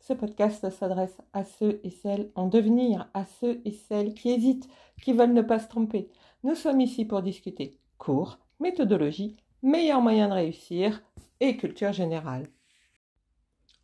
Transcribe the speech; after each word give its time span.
Ce 0.00 0.12
podcast 0.12 0.70
s'adresse 0.70 1.18
à 1.32 1.44
ceux 1.44 1.80
et 1.84 1.90
celles 1.90 2.30
en 2.34 2.46
devenir, 2.46 3.08
à 3.14 3.24
ceux 3.24 3.60
et 3.64 3.72
celles 3.72 4.14
qui 4.14 4.30
hésitent, 4.30 4.68
qui 5.02 5.12
veulent 5.12 5.32
ne 5.32 5.42
pas 5.42 5.58
se 5.58 5.68
tromper. 5.68 6.08
Nous 6.44 6.54
sommes 6.54 6.80
ici 6.80 7.04
pour 7.04 7.22
discuter 7.22 7.78
cours, 7.98 8.38
méthodologie, 8.60 9.36
meilleurs 9.62 10.00
moyens 10.00 10.30
de 10.30 10.34
réussir 10.34 11.02
et 11.40 11.56
culture 11.56 11.92
générale. 11.92 12.46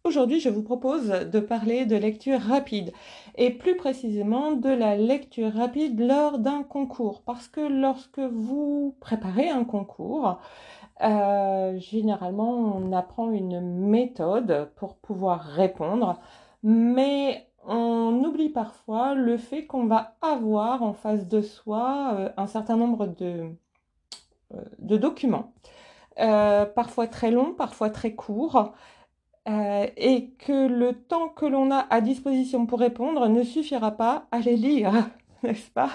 Aujourd'hui, 0.06 0.38
je 0.38 0.50
vous 0.50 0.62
propose 0.62 1.08
de 1.08 1.40
parler 1.40 1.86
de 1.86 1.96
lecture 1.96 2.38
rapide 2.38 2.92
et 3.36 3.48
plus 3.50 3.74
précisément 3.74 4.52
de 4.52 4.68
la 4.68 4.96
lecture 4.96 5.50
rapide 5.50 5.98
lors 5.98 6.38
d'un 6.38 6.62
concours. 6.62 7.22
Parce 7.22 7.48
que 7.48 7.62
lorsque 7.62 8.18
vous 8.18 8.94
préparez 9.00 9.48
un 9.48 9.64
concours, 9.64 10.40
euh, 11.02 11.78
généralement, 11.78 12.50
on 12.76 12.92
apprend 12.92 13.30
une 13.30 13.60
méthode 13.60 14.70
pour 14.76 14.96
pouvoir 14.96 15.40
répondre, 15.40 16.20
mais 16.62 17.48
on 17.66 18.22
oublie 18.24 18.50
parfois 18.50 19.14
le 19.14 19.36
fait 19.36 19.66
qu'on 19.66 19.86
va 19.86 20.16
avoir 20.22 20.82
en 20.82 20.92
face 20.94 21.26
de 21.28 21.40
soi 21.42 22.14
euh, 22.14 22.30
un 22.36 22.46
certain 22.46 22.76
nombre 22.76 23.06
de, 23.06 23.50
euh, 24.54 24.62
de 24.78 24.96
documents, 24.96 25.52
parfois 26.16 27.08
très 27.08 27.30
longs, 27.30 27.54
parfois 27.54 27.90
très 27.90 28.14
courts, 28.14 28.72
et 29.46 30.30
que 30.38 30.68
le 30.68 30.94
temps 30.94 31.28
que 31.28 31.46
l'on 31.46 31.70
a 31.70 31.86
à 31.90 32.00
disposition 32.00 32.66
pour 32.66 32.80
répondre 32.80 33.28
ne 33.28 33.42
suffira 33.42 33.90
pas 33.92 34.26
à 34.30 34.38
les 34.40 34.56
lire, 34.56 34.92
n'est-ce 35.42 35.70
pas? 35.70 35.90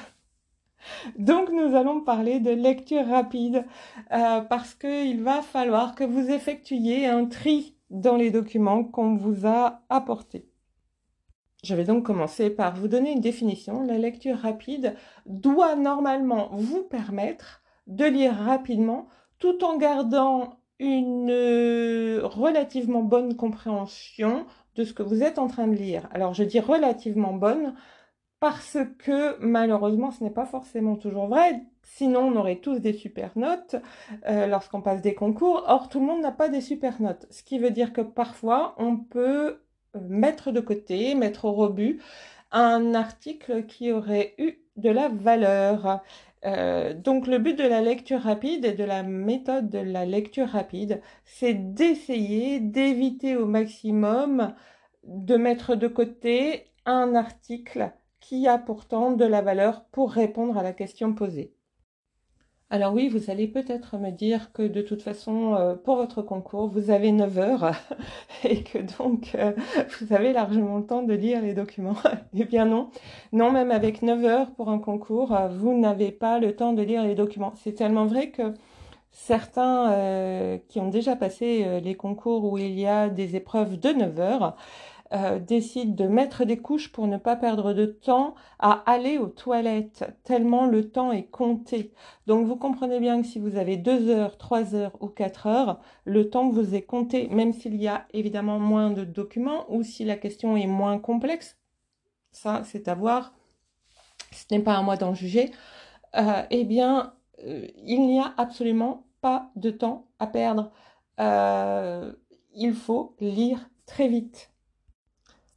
Donc 1.17 1.49
nous 1.51 1.75
allons 1.75 2.01
parler 2.01 2.39
de 2.39 2.51
lecture 2.51 3.07
rapide 3.07 3.65
euh, 4.11 4.41
parce 4.41 4.73
qu'il 4.73 5.23
va 5.23 5.41
falloir 5.41 5.95
que 5.95 6.03
vous 6.03 6.29
effectuiez 6.29 7.07
un 7.07 7.25
tri 7.25 7.75
dans 7.89 8.15
les 8.15 8.31
documents 8.31 8.83
qu'on 8.83 9.15
vous 9.15 9.47
a 9.47 9.81
apportés. 9.89 10.47
Je 11.63 11.75
vais 11.75 11.83
donc 11.83 12.05
commencer 12.05 12.49
par 12.49 12.75
vous 12.75 12.87
donner 12.87 13.11
une 13.11 13.19
définition. 13.19 13.83
La 13.83 13.97
lecture 13.97 14.37
rapide 14.37 14.95
doit 15.25 15.75
normalement 15.75 16.49
vous 16.53 16.83
permettre 16.83 17.61
de 17.87 18.05
lire 18.05 18.33
rapidement 18.33 19.07
tout 19.39 19.63
en 19.63 19.77
gardant 19.77 20.59
une 20.79 21.31
relativement 22.23 23.03
bonne 23.03 23.35
compréhension 23.35 24.45
de 24.75 24.85
ce 24.85 24.93
que 24.93 25.03
vous 25.03 25.23
êtes 25.23 25.39
en 25.39 25.47
train 25.47 25.67
de 25.67 25.75
lire. 25.75 26.07
Alors 26.11 26.33
je 26.33 26.43
dis 26.43 26.61
relativement 26.61 27.33
bonne 27.33 27.73
parce 28.39 28.77
que 28.99 29.37
malheureusement 29.39 30.11
ce 30.11 30.23
n'est 30.23 30.29
pas 30.29 30.45
forcément 30.45 30.95
toujours 30.95 31.27
vrai. 31.27 31.61
Sinon 31.83 32.21
on 32.21 32.35
aurait 32.37 32.57
tous 32.57 32.79
des 32.79 32.93
super 32.93 33.37
notes 33.37 33.75
euh, 34.27 34.47
lorsqu'on 34.47 34.81
passe 34.81 35.01
des 35.01 35.15
concours. 35.15 35.63
Or 35.67 35.89
tout 35.89 35.99
le 35.99 36.05
monde 36.05 36.21
n'a 36.21 36.31
pas 36.31 36.49
des 36.49 36.61
super 36.61 37.01
notes. 37.01 37.25
Ce 37.29 37.43
qui 37.43 37.59
veut 37.59 37.71
dire 37.71 37.93
que 37.93 38.01
parfois 38.01 38.75
on 38.77 38.97
peut 38.97 39.61
euh, 39.95 39.99
mettre 40.07 40.51
de 40.51 40.59
côté, 40.61 41.15
mettre 41.15 41.45
au 41.45 41.53
rebut 41.53 42.01
un 42.51 42.93
article 42.93 43.65
qui 43.65 43.91
aurait 43.91 44.35
eu 44.37 44.59
de 44.77 44.89
la 44.89 45.09
valeur. 45.09 46.01
Euh, 46.45 46.93
donc 46.93 47.27
le 47.27 47.37
but 47.37 47.57
de 47.57 47.67
la 47.67 47.81
lecture 47.81 48.21
rapide 48.21 48.63
et 48.65 48.73
de 48.73 48.83
la 48.85 49.03
méthode 49.03 49.69
de 49.69 49.79
la 49.79 50.05
lecture 50.05 50.47
rapide, 50.47 51.01
c'est 51.25 51.53
d'essayer 51.53 52.59
d'éviter 52.61 53.35
au 53.35 53.45
maximum 53.45 54.53
de 55.03 55.35
mettre 55.35 55.75
de 55.75 55.87
côté 55.87 56.71
un 56.85 57.15
article 57.15 57.91
qui 58.19 58.47
a 58.47 58.57
pourtant 58.57 59.11
de 59.11 59.25
la 59.25 59.41
valeur 59.41 59.85
pour 59.85 60.11
répondre 60.11 60.57
à 60.57 60.63
la 60.63 60.73
question 60.73 61.13
posée. 61.13 61.53
Alors 62.71 62.93
oui, 62.93 63.09
vous 63.09 63.31
allez 63.31 63.47
peut-être 63.47 63.97
me 63.97 64.11
dire 64.11 64.51
que 64.53 64.61
de 64.61 64.83
toute 64.83 65.01
façon, 65.01 65.55
euh, 65.55 65.73
pour 65.73 65.95
votre 65.95 66.21
concours, 66.21 66.67
vous 66.67 66.91
avez 66.91 67.11
9 67.11 67.37
heures 67.39 67.71
et 68.43 68.61
que 68.63 68.77
donc 68.99 69.31
euh, 69.33 69.53
vous 69.99 70.13
avez 70.13 70.33
largement 70.33 70.77
le 70.77 70.85
temps 70.85 71.01
de 71.01 71.13
lire 71.13 71.41
les 71.41 71.55
documents. 71.55 71.95
eh 72.35 72.45
bien 72.45 72.65
non, 72.65 72.91
non, 73.33 73.51
même 73.51 73.71
avec 73.71 74.03
9 74.03 74.23
heures 74.23 74.51
pour 74.51 74.69
un 74.69 74.77
concours, 74.77 75.33
euh, 75.33 75.47
vous 75.47 75.75
n'avez 75.79 76.11
pas 76.11 76.37
le 76.37 76.55
temps 76.55 76.73
de 76.73 76.83
lire 76.83 77.03
les 77.03 77.15
documents. 77.15 77.53
C'est 77.55 77.73
tellement 77.73 78.05
vrai 78.05 78.29
que 78.29 78.53
certains 79.11 80.59
qui 80.67 80.79
ont 80.79 80.89
déjà 80.89 81.15
passé 81.15 81.81
les 81.81 81.95
concours 81.95 82.45
où 82.45 82.59
il 82.59 82.79
y 82.79 82.85
a 82.85 83.09
des 83.09 83.35
épreuves 83.35 83.79
de 83.79 83.89
9 83.89 84.19
heures, 84.19 84.55
euh, 85.11 85.39
décide 85.39 85.95
de 85.95 86.07
mettre 86.07 86.45
des 86.45 86.57
couches 86.57 86.91
pour 86.91 87.07
ne 87.07 87.17
pas 87.17 87.35
perdre 87.35 87.73
de 87.73 87.87
temps 87.87 88.35
à 88.59 88.83
aller 88.85 89.17
aux 89.17 89.27
toilettes, 89.27 90.05
tellement 90.23 90.67
le 90.67 90.91
temps 90.91 91.11
est 91.11 91.31
compté. 91.31 91.93
Donc 92.27 92.45
vous 92.45 92.55
comprenez 92.55 92.99
bien 92.99 93.19
que 93.19 93.27
si 93.27 93.39
vous 93.39 93.55
avez 93.55 93.75
deux 93.75 94.09
heures, 94.09 94.37
trois 94.37 94.75
heures 94.75 94.95
ou 95.01 95.07
quatre 95.07 95.47
heures, 95.47 95.79
le 96.05 96.29
temps 96.29 96.49
vous 96.49 96.75
est 96.75 96.83
compté, 96.83 97.27
même 97.29 97.53
s'il 97.53 97.75
y 97.75 97.87
a 97.87 98.05
évidemment 98.13 98.59
moins 98.59 98.91
de 98.91 99.03
documents 99.03 99.65
ou 99.69 99.81
si 99.81 100.05
la 100.05 100.15
question 100.15 100.55
est 100.55 100.67
moins 100.67 100.99
complexe. 100.99 101.57
Ça, 102.31 102.61
c'est 102.63 102.87
à 102.87 102.93
voir. 102.93 103.33
Ce 104.31 104.45
n'est 104.51 104.61
pas 104.61 104.75
à 104.77 104.83
moi 104.83 104.95
d'en 104.95 105.15
juger. 105.15 105.49
Euh, 106.15 106.43
eh 106.51 106.65
bien, 106.65 107.13
euh, 107.45 107.67
il 107.83 108.05
n'y 108.05 108.19
a 108.19 108.33
absolument 108.37 109.07
pas 109.21 109.49
de 109.55 109.71
temps 109.71 110.07
à 110.19 110.27
perdre. 110.27 110.71
il 112.53 112.73
faut 112.73 113.15
lire 113.19 113.69
très 113.87 114.07
vite. 114.07 114.51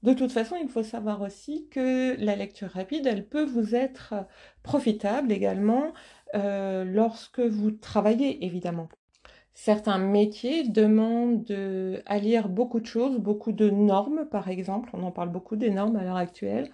De 0.02 0.12
toute 0.14 0.32
façon, 0.32 0.56
il 0.60 0.68
faut 0.68 0.82
savoir 0.82 1.20
aussi 1.22 1.68
que 1.70 2.16
la 2.18 2.34
lecture 2.34 2.70
rapide, 2.70 3.06
elle 3.06 3.26
peut 3.26 3.44
vous 3.44 3.74
être 3.74 4.14
profitable 4.62 5.30
également 5.30 5.92
euh, 6.34 6.84
lorsque 6.84 7.40
vous 7.40 7.70
travaillez, 7.70 8.44
évidemment. 8.44 8.88
Certains 9.54 9.98
métiers 9.98 10.66
demandent 10.68 11.46
à 12.06 12.18
lire 12.18 12.48
beaucoup 12.48 12.80
de 12.80 12.86
choses, 12.86 13.18
beaucoup 13.18 13.52
de 13.52 13.70
normes, 13.70 14.26
par 14.30 14.48
exemple. 14.48 14.90
On 14.94 15.02
en 15.04 15.12
parle 15.12 15.30
beaucoup 15.30 15.56
des 15.56 15.70
normes 15.70 15.96
à 15.96 16.04
l'heure 16.04 16.16
actuelle. 16.16 16.70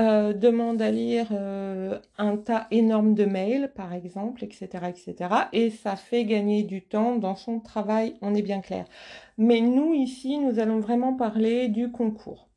Euh, 0.00 0.32
demande 0.32 0.80
à 0.80 0.92
lire 0.92 1.26
euh, 1.32 1.98
un 2.18 2.36
tas 2.36 2.68
énorme 2.70 3.14
de 3.14 3.24
mails, 3.24 3.72
par 3.74 3.92
exemple, 3.92 4.44
etc., 4.44 4.68
etc. 4.88 5.34
Et 5.52 5.70
ça 5.70 5.96
fait 5.96 6.24
gagner 6.24 6.62
du 6.62 6.82
temps 6.82 7.16
dans 7.16 7.34
son 7.34 7.58
travail, 7.58 8.14
on 8.22 8.32
est 8.36 8.42
bien 8.42 8.60
clair. 8.60 8.84
Mais 9.38 9.60
nous, 9.60 9.94
ici, 9.94 10.38
nous 10.38 10.60
allons 10.60 10.78
vraiment 10.78 11.14
parler 11.14 11.66
du 11.68 11.90
concours. 11.90 12.48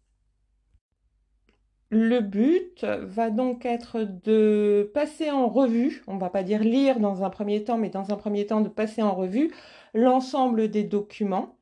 Le 1.90 2.19
but 2.22 2.85
va 2.85 3.31
donc 3.31 3.66
être 3.66 4.03
de 4.03 4.90
passer 4.94 5.31
en 5.31 5.47
revue, 5.50 6.03
on 6.07 6.16
ne 6.16 6.19
va 6.19 6.30
pas 6.30 6.44
dire 6.44 6.63
lire 6.63 7.00
dans 7.00 7.24
un 7.24 7.30
premier 7.31 7.63
temps, 7.63 7.78
mais 7.78 7.90
dans 7.90 8.12
un 8.12 8.18
premier 8.18 8.46
temps 8.46 8.62
de 8.62 8.69
passer 8.69 9.01
en 9.01 9.16
revue 9.16 9.51
l'ensemble 9.94 10.69
des 10.69 10.84
documents 10.84 11.56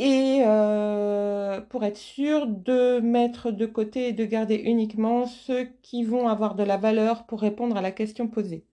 et 0.00 0.42
euh, 0.46 1.60
pour 1.60 1.84
être 1.84 1.98
sûr 1.98 2.46
de 2.46 3.00
mettre 3.00 3.50
de 3.50 3.66
côté 3.66 4.08
et 4.08 4.12
de 4.14 4.24
garder 4.24 4.54
uniquement 4.54 5.26
ceux 5.26 5.64
qui 5.82 6.04
vont 6.04 6.26
avoir 6.26 6.54
de 6.54 6.62
la 6.62 6.78
valeur 6.78 7.26
pour 7.26 7.42
répondre 7.42 7.76
à 7.76 7.82
la 7.82 7.92
question 7.92 8.26
posée. 8.26 8.64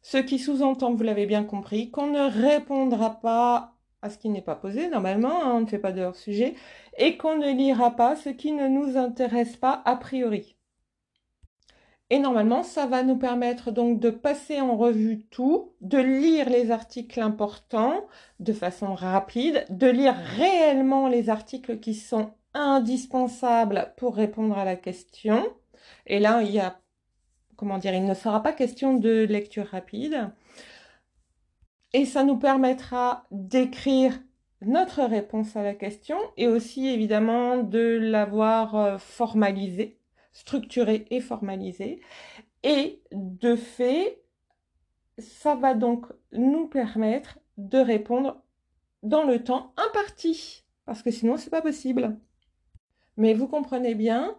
Ce 0.00 0.18
qui 0.18 0.38
sous-entend, 0.38 0.94
vous 0.94 1.02
l'avez 1.02 1.26
bien 1.26 1.42
compris, 1.42 1.90
qu'on 1.90 2.06
ne 2.06 2.20
répondra 2.20 3.20
pas 3.20 3.74
à 4.00 4.10
ce 4.10 4.18
qui 4.18 4.28
n'est 4.28 4.42
pas 4.42 4.54
posé, 4.54 4.88
normalement, 4.88 5.42
hein, 5.42 5.54
on 5.54 5.60
ne 5.60 5.66
fait 5.66 5.78
pas 5.78 5.92
de 5.92 6.02
hors-sujet, 6.02 6.54
et 6.98 7.16
qu'on 7.16 7.36
ne 7.36 7.50
lira 7.52 7.90
pas 7.92 8.14
ce 8.14 8.28
qui 8.28 8.52
ne 8.52 8.68
nous 8.68 8.96
intéresse 8.96 9.56
pas 9.56 9.82
a 9.84 9.96
priori. 9.96 10.56
Et 12.10 12.18
normalement, 12.18 12.62
ça 12.62 12.86
va 12.86 13.02
nous 13.02 13.16
permettre 13.16 13.70
donc 13.70 13.98
de 13.98 14.10
passer 14.10 14.60
en 14.60 14.76
revue 14.76 15.24
tout, 15.30 15.72
de 15.80 15.98
lire 15.98 16.50
les 16.50 16.70
articles 16.70 17.20
importants 17.20 18.06
de 18.38 18.52
façon 18.52 18.94
rapide, 18.94 19.64
de 19.70 19.86
lire 19.86 20.14
réellement 20.14 21.08
les 21.08 21.30
articles 21.30 21.80
qui 21.80 21.94
sont 21.94 22.34
indispensables 22.54 23.94
pour 23.96 24.14
répondre 24.14 24.58
à 24.58 24.64
la 24.64 24.76
question. 24.76 25.42
Et 26.06 26.18
là, 26.18 26.42
il 26.42 26.50
y 26.50 26.60
a, 26.60 26.80
comment 27.56 27.78
dire, 27.78 27.94
il 27.94 28.04
ne 28.04 28.14
sera 28.14 28.42
pas 28.42 28.52
question 28.52 28.94
de 28.94 29.24
lecture 29.24 29.66
rapide. 29.66 30.30
Et 31.94 32.04
ça 32.04 32.24
nous 32.24 32.36
permettra 32.36 33.24
d'écrire 33.30 34.18
notre 34.60 35.02
réponse 35.02 35.56
à 35.56 35.62
la 35.62 35.74
question 35.74 36.16
et 36.36 36.46
aussi 36.46 36.88
évidemment 36.88 37.56
de 37.58 37.98
l'avoir 38.00 38.76
euh, 38.76 38.98
formalisée 38.98 39.98
structuré 40.32 41.06
et 41.10 41.20
formalisé. 41.20 42.00
Et 42.62 43.02
de 43.12 43.56
fait, 43.56 44.22
ça 45.18 45.54
va 45.54 45.74
donc 45.74 46.06
nous 46.32 46.66
permettre 46.66 47.38
de 47.58 47.78
répondre 47.78 48.42
dans 49.02 49.24
le 49.24 49.42
temps 49.42 49.72
imparti, 49.76 50.64
parce 50.84 51.02
que 51.02 51.10
sinon 51.10 51.36
c'est 51.36 51.50
pas 51.50 51.62
possible. 51.62 52.18
Mais 53.16 53.34
vous 53.34 53.48
comprenez 53.48 53.94
bien 53.94 54.36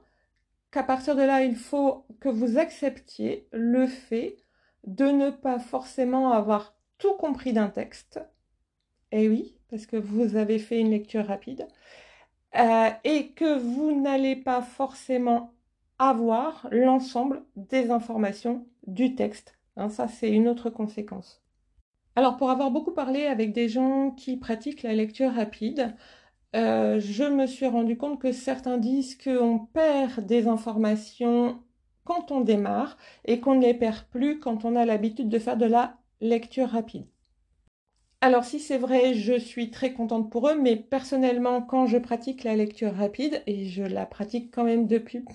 qu'à 0.72 0.84
partir 0.84 1.16
de 1.16 1.22
là, 1.22 1.44
il 1.44 1.56
faut 1.56 2.06
que 2.19 2.30
vous 2.30 2.57
acceptiez 2.57 3.48
le 3.51 3.86
fait 3.86 4.38
de 4.86 5.06
ne 5.06 5.30
pas 5.30 5.60
forcément 5.60 6.31
avoir 6.31 6.75
tout 6.98 7.13
compris 7.13 7.54
d'un 7.54 7.69
texte. 7.69 8.19
Eh 9.12 9.30
oui, 9.30 9.56
parce 9.69 9.86
que 9.86 9.98
vous 9.98 10.36
avez 10.36 10.60
fait 10.60 10.80
une 10.80 10.89
lecture 10.89 11.28
rapide. 11.28 11.68
Euh, 12.56 12.89
et 13.04 13.31
que 13.31 13.57
vous 13.57 14.00
n'allez 14.01 14.36
pas 14.36 14.62
forcément 14.62 15.54
avoir 16.10 16.68
l'ensemble 16.72 17.44
des 17.56 17.92
informations 17.92 18.66
du 18.88 19.16
texte. 19.16 19.58
Hein, 19.78 19.90
ça, 19.90 20.08
c'est 20.08 20.30
une 20.30 20.48
autre 20.48 20.70
conséquence. 20.70 21.42
Alors, 22.16 22.38
pour 22.38 22.50
avoir 22.50 22.72
beaucoup 22.72 22.94
parlé 22.94 23.26
avec 23.26 23.54
des 23.54 23.70
gens 23.70 24.12
qui 24.12 24.38
pratiquent 24.38 24.84
la 24.84 24.94
lecture 24.94 25.32
rapide, 25.32 25.96
euh, 26.56 27.00
je 27.00 27.24
me 27.24 27.48
suis 27.48 27.66
rendu 27.66 27.98
compte 27.98 28.22
que 28.22 28.32
certains 28.32 28.78
disent 28.78 29.18
qu'on 29.18 29.60
perd 29.60 30.26
des 30.26 30.48
informations 30.48 31.60
quand 32.04 32.32
on 32.32 32.42
démarre 32.42 32.98
et 33.26 33.40
qu'on 33.40 33.56
ne 33.56 33.62
les 33.62 33.74
perd 33.74 34.06
plus 34.12 34.40
quand 34.40 34.66
on 34.66 34.76
a 34.76 34.86
l'habitude 34.86 35.30
de 35.30 35.40
faire 35.40 35.58
de 35.58 35.66
la 35.66 35.98
lecture 36.22 36.70
rapide. 36.70 37.06
Alors 38.22 38.46
si 38.46 38.60
c'est 38.60 38.78
vrai, 38.78 39.16
je 39.16 39.38
suis 39.38 39.70
très 39.70 39.92
contente 39.94 40.32
pour 40.32 40.48
eux, 40.48 40.58
mais 40.58 40.76
personnellement, 40.76 41.62
quand 41.62 41.88
je 41.88 41.98
pratique 41.98 42.44
la 42.44 42.56
lecture 42.56 42.94
rapide, 42.94 43.42
et 43.48 43.66
je 43.66 43.84
la 43.84 44.06
pratique 44.06 44.54
quand 44.54 44.64
même 44.64 44.88
depuis 44.88 45.26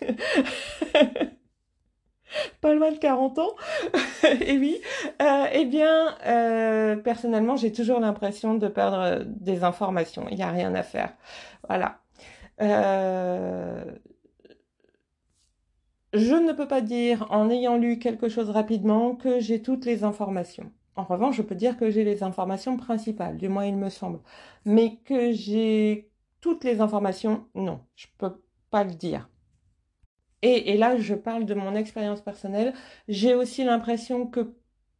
pas 2.60 2.74
loin 2.74 2.92
de 2.92 2.98
40 2.98 3.38
ans, 3.38 3.54
et 4.40 4.58
oui, 4.58 4.80
euh, 5.22 5.46
eh 5.52 5.64
bien, 5.66 6.16
euh, 6.26 6.96
personnellement, 6.96 7.56
j'ai 7.56 7.72
toujours 7.72 8.00
l'impression 8.00 8.54
de 8.54 8.68
perdre 8.68 9.24
des 9.24 9.64
informations. 9.64 10.26
Il 10.30 10.36
n'y 10.36 10.42
a 10.42 10.50
rien 10.50 10.74
à 10.74 10.82
faire. 10.82 11.14
Voilà. 11.68 12.00
Euh, 12.60 13.84
je 16.12 16.34
ne 16.34 16.52
peux 16.52 16.68
pas 16.68 16.80
dire, 16.80 17.26
en 17.30 17.50
ayant 17.50 17.76
lu 17.76 17.98
quelque 17.98 18.28
chose 18.28 18.50
rapidement, 18.50 19.16
que 19.16 19.40
j'ai 19.40 19.62
toutes 19.62 19.84
les 19.84 20.04
informations. 20.04 20.70
En 20.96 21.04
revanche, 21.04 21.36
je 21.36 21.42
peux 21.42 21.56
dire 21.56 21.76
que 21.76 21.90
j'ai 21.90 22.04
les 22.04 22.22
informations 22.22 22.76
principales, 22.76 23.36
du 23.36 23.48
moins 23.48 23.66
il 23.66 23.76
me 23.76 23.90
semble. 23.90 24.20
Mais 24.64 24.96
que 25.04 25.32
j'ai 25.32 26.10
toutes 26.40 26.64
les 26.64 26.80
informations, 26.80 27.46
non, 27.54 27.80
je 27.96 28.06
ne 28.06 28.12
peux 28.18 28.36
pas 28.70 28.84
le 28.84 28.92
dire. 28.92 29.28
Et, 30.46 30.76
là, 30.76 30.98
je 30.98 31.14
parle 31.14 31.46
de 31.46 31.54
mon 31.54 31.74
expérience 31.74 32.20
personnelle. 32.20 32.74
J'ai 33.08 33.34
aussi 33.34 33.64
l'impression 33.64 34.26
que 34.26 34.54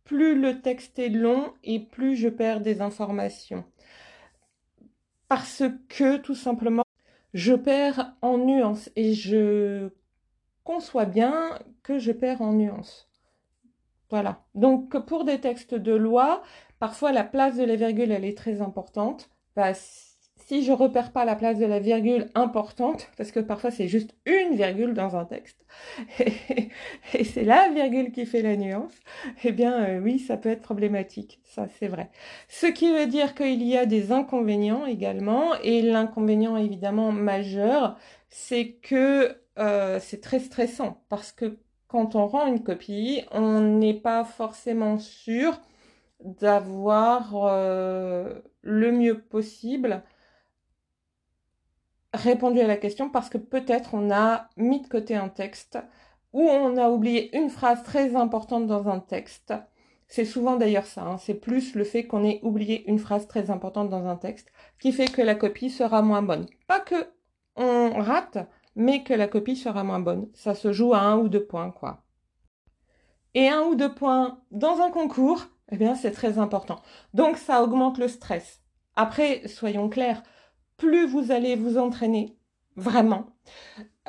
plus 0.05 0.41
le 0.41 0.63
texte 0.63 0.99
est 0.99 1.11
long 1.11 1.53
et 1.63 1.81
plus 1.81 2.17
je 2.17 2.31
perds 2.31 2.63
des 2.63 2.81
informations. 2.81 3.65
Parce 5.29 5.63
que 5.91 6.17
tout 6.17 6.35
simplement, 6.35 6.85
je 7.35 7.53
perds 7.53 8.15
en 8.23 8.39
nuances 8.39 8.91
et 8.97 9.13
je 9.13 9.91
conçois 10.65 11.05
bien 11.05 11.59
que 11.83 11.99
je 11.99 12.13
perds 12.13 12.41
en 12.41 12.55
nuances. 12.55 13.11
Voilà. 14.09 14.47
Donc 14.55 14.97
pour 15.05 15.25
des 15.25 15.41
textes 15.41 15.75
de 15.75 15.93
loi, 15.93 16.43
parfois 16.79 17.13
la 17.13 17.25
place 17.25 17.57
de 17.57 17.65
la 17.65 17.77
virgule, 17.77 18.13
elle 18.13 18.25
est 18.25 18.39
très 18.39 18.63
importante. 18.63 19.29
Bah, 19.57 19.75
si 20.47 20.63
je 20.63 20.73
repère 20.73 21.13
pas 21.13 21.25
la 21.25 21.37
place 21.37 21.59
de 21.59 21.65
la 21.67 21.79
virgule 21.79 22.29
importante, 22.35 23.09
parce 23.17 23.33
que 23.33 23.41
parfois 23.41 23.71
c'est 23.71 23.89
juste 23.89 24.15
une 24.27 24.55
virgule 24.57 24.95
dans 24.95 25.17
un 25.17 25.25
texte, 25.25 25.65
et, 26.19 27.25
c'est 27.25 27.45
la 27.45 27.69
virgule 27.71 28.13
qui 28.13 28.27
fait 28.27 28.43
la 28.43 28.57
nuance, 28.57 28.95
eh 29.45 29.53
bien 29.53 29.85
euh, 29.85 30.01
oui, 30.01 30.19
ça 30.19 30.37
peut 30.37 30.51
être 30.51 30.63
problématique, 30.63 31.41
ça 31.45 31.67
c'est 31.79 31.89
vrai. 31.89 32.11
Ce 32.49 32.67
qui 32.67 32.93
veut 32.93 33.07
dire 33.07 33.35
qu'il 33.35 33.63
y 33.63 33.77
a 33.77 33.87
des 33.87 34.13
inconvénients 34.13 34.87
également, 34.87 35.55
et 35.63 35.83
l'inconvénient 35.83 36.57
évidemment 36.57 37.13
majeur, 37.13 37.97
c'est 38.29 38.73
que 38.83 39.37
euh, 39.59 39.99
c'est 40.01 40.21
très 40.21 40.41
stressant, 40.41 41.03
parce 41.09 41.33
que 41.33 41.59
quand 41.89 42.17
on 42.17 42.27
rend 42.27 42.47
une 42.47 42.63
copie, 42.63 43.23
on 43.31 43.61
n'est 43.61 43.95
pas 43.95 44.25
forcément 44.25 44.99
sûr 44.99 45.61
d'avoir 46.25 47.35
euh, 47.37 48.41
le 48.63 48.91
mieux 48.91 49.21
possible 49.21 50.03
répondu 52.15 52.61
à 52.61 52.67
la 52.67 52.77
question 52.77 53.11
parce 53.11 53.29
que 53.29 53.39
peut-être 53.39 53.95
on 53.95 54.11
a 54.11 54.49
mis 54.57 54.81
de 54.81 54.89
côté 54.89 55.15
un 55.15 55.29
texte 55.29 55.79
ou 56.33 56.43
on 56.43 56.77
a 56.77 56.89
oublié 56.89 57.37
une 57.37 57.51
phrase 57.51 57.83
très 57.83 58.17
importante 58.17 58.67
dans 58.67 58.89
un 58.89 59.01
texte. 59.01 59.55
C'est 60.09 60.25
souvent 60.25 60.57
d'ailleurs 60.57 60.87
ça, 60.87 61.03
hein. 61.03 61.19
c'est 61.19 61.35
plus 61.35 61.75
le 61.75 61.85
fait 61.85 62.07
qu'on 62.07 62.25
ait 62.25 62.41
oublié 62.43 62.89
une 62.89 62.99
phrase 62.99 63.27
très 63.27 63.51
importante 63.51 63.89
dans 63.89 64.07
un 64.07 64.17
texte 64.17 64.53
qui 64.79 64.93
fait 64.93 65.11
que 65.11 65.23
la 65.23 65.35
copie 65.35 65.71
sera 65.71 66.03
moins 66.03 66.23
bonne. 66.23 66.47
Pas 66.67 66.81
que 66.81 67.09
on 67.57 68.01
rate, 68.01 68.39
mais 68.77 69.03
que 69.05 69.15
la 69.15 69.29
copie 69.29 69.57
sera 69.57 69.85
moins 69.85 70.01
bonne. 70.01 70.29
Ça 70.35 70.55
se 70.55 70.73
joue 70.73 70.95
à 70.95 71.01
un 71.01 71.19
ou 71.19 71.29
deux 71.29 71.45
points, 71.45 71.71
quoi. 71.71 72.03
Et 73.35 73.49
un 73.49 73.63
ou 73.63 73.75
deux 73.75 73.93
points 73.93 74.41
dans 74.51 74.81
un 74.81 74.91
concours, 74.91 75.47
eh 75.71 75.77
bien, 75.77 75.95
c'est 75.95 76.13
très 76.13 76.39
important. 76.39 76.81
Donc, 77.15 77.37
ça 77.37 77.63
augmente 77.63 77.99
le 77.99 78.09
stress. 78.09 78.61
Après, 78.97 79.47
soyons 79.49 79.89
clairs, 79.89 80.23
plus 80.85 81.07
vous 81.07 81.33
allez 81.33 81.57
vous 81.57 81.79
entraîner, 81.79 82.37
vraiment, 82.77 83.25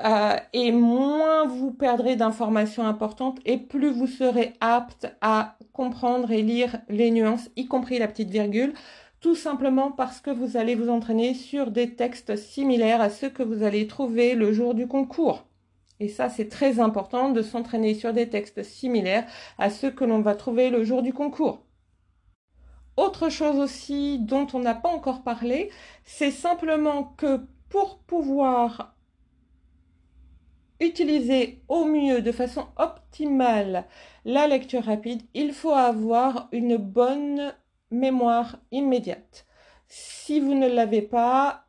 euh, 0.04 0.36
et 0.52 0.74
moins 0.74 1.46
vous 1.48 1.72
perdrez 1.72 2.18
d'informations 2.18 2.86
importantes 2.86 3.40
et 3.46 3.58
plus 3.58 3.92
vous 3.92 4.08
serez 4.08 4.54
apte 4.60 5.08
à 5.22 5.58
comprendre 5.72 6.32
et 6.32 6.42
lire 6.42 6.78
les 6.90 7.12
nuances, 7.12 7.50
y 7.56 7.66
compris 7.66 7.98
la 7.98 8.10
petite 8.10 8.30
virgule, 8.30 8.74
tout 9.22 9.36
simplement 9.36 9.90
parce 9.90 10.20
que 10.20 10.32
vous 10.32 10.58
allez 10.58 10.76
vous 10.76 10.90
entraîner 10.90 11.34
sur 11.34 11.72
des 11.72 11.96
textes 11.96 12.36
similaires 12.36 13.00
à 13.00 13.10
ceux 13.10 13.30
que 13.30 13.44
vous 13.44 13.64
allez 13.64 13.88
trouver 13.88 14.36
le 14.36 14.52
jour 14.52 14.74
du 14.74 14.86
concours. 14.86 15.46
Et 16.02 16.10
ça, 16.10 16.28
c'est 16.28 16.50
très 16.50 16.82
important 16.82 17.30
de 17.30 17.42
s'entraîner 17.42 17.94
sur 17.94 18.12
des 18.12 18.28
textes 18.28 18.64
similaires 18.64 19.26
à 19.58 19.70
ceux 19.70 19.92
que 19.92 20.04
l'on 20.04 20.20
va 20.20 20.36
trouver 20.36 20.70
le 20.70 20.84
jour 20.84 21.02
du 21.02 21.14
concours. 21.14 21.65
Autre 22.98 23.30
chose 23.30 23.58
aussi 23.60 24.20
dont 24.20 24.48
on 24.54 24.60
n'a 24.60 24.76
pas 24.76 24.90
encore 24.90 25.24
parlé, 25.24 25.70
c'est 26.04 26.32
simplement 26.32 27.16
que 27.18 27.42
pour 27.70 28.00
pouvoir 28.00 28.96
utiliser 30.80 31.62
au 31.68 31.86
mieux, 31.86 32.22
de 32.22 32.32
façon 32.32 32.68
optimale, 32.78 33.86
la 34.24 34.48
lecture 34.48 34.84
rapide, 34.84 35.22
il 35.34 35.54
faut 35.54 35.72
avoir 35.74 36.48
une 36.52 36.78
bonne 36.78 37.54
mémoire 37.92 38.58
immédiate. 38.72 39.46
Si 39.88 40.40
vous 40.40 40.54
ne 40.54 40.68
l'avez 40.68 41.02
pas, 41.02 41.66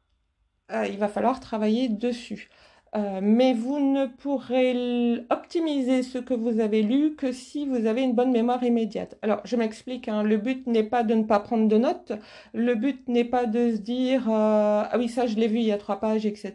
euh, 0.73 0.87
il 0.87 0.99
va 0.99 1.09
falloir 1.09 1.41
travailler 1.41 1.89
dessus. 1.89 2.49
Euh, 2.97 3.21
mais 3.23 3.53
vous 3.53 3.79
ne 3.79 4.07
pourrez 4.07 5.27
optimiser 5.29 6.03
ce 6.03 6.17
que 6.17 6.33
vous 6.33 6.61
avez 6.61 6.83
lu 6.83 7.15
que 7.15 7.31
si 7.31 7.67
vous 7.67 7.85
avez 7.85 8.03
une 8.03 8.15
bonne 8.15 8.31
mémoire 8.31 8.63
immédiate. 8.63 9.19
Alors, 9.21 9.41
je 9.45 9.57
m'explique, 9.57 10.09
hein, 10.09 10.23
le 10.23 10.39
but 10.39 10.67
n'est 10.67 10.83
pas 10.83 11.03
de 11.03 11.13
ne 11.15 11.25
pas 11.25 11.41
prendre 11.41 11.69
de 11.69 11.77
notes, 11.77 12.13
le 12.55 12.75
but 12.75 13.07
n'est 13.09 13.25
pas 13.25 13.45
de 13.45 13.73
se 13.73 13.81
dire 13.81 14.31
euh, 14.31 14.85
ah 14.91 14.95
oui, 14.97 15.09
ça 15.11 15.27
je 15.27 15.37
l'ai 15.37 15.47
vu 15.47 15.59
il 15.59 15.65
y 15.65 15.73
a 15.73 15.79
trois 15.79 16.01
pages, 16.01 16.25
etc. 16.25 16.55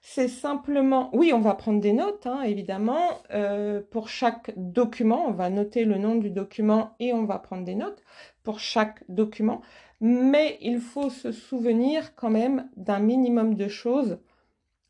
C'est 0.00 0.28
simplement, 0.28 1.10
oui, 1.12 1.32
on 1.34 1.40
va 1.40 1.54
prendre 1.54 1.80
des 1.80 1.92
notes, 1.92 2.26
hein, 2.26 2.40
évidemment, 2.42 3.20
euh, 3.34 3.82
pour 3.90 4.08
chaque 4.08 4.52
document, 4.56 5.26
on 5.28 5.32
va 5.32 5.50
noter 5.50 5.84
le 5.84 5.98
nom 5.98 6.14
du 6.14 6.30
document 6.30 6.94
et 7.00 7.12
on 7.12 7.24
va 7.24 7.38
prendre 7.38 7.64
des 7.64 7.74
notes 7.74 8.02
pour 8.44 8.60
chaque 8.60 9.02
document, 9.10 9.60
mais 10.00 10.56
il 10.62 10.80
faut 10.80 11.10
se 11.10 11.32
souvenir 11.32 12.14
quand 12.14 12.30
même 12.30 12.68
d'un 12.76 13.00
minimum 13.00 13.54
de 13.56 13.68
choses 13.68 14.18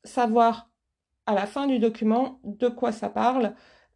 savoir 0.06 0.68
la 1.34 1.46
fin 1.46 1.66
du 1.66 1.78
document 1.78 2.40
de 2.44 2.68
quoi 2.68 2.92
ça 2.92 3.08
parle, 3.08 3.54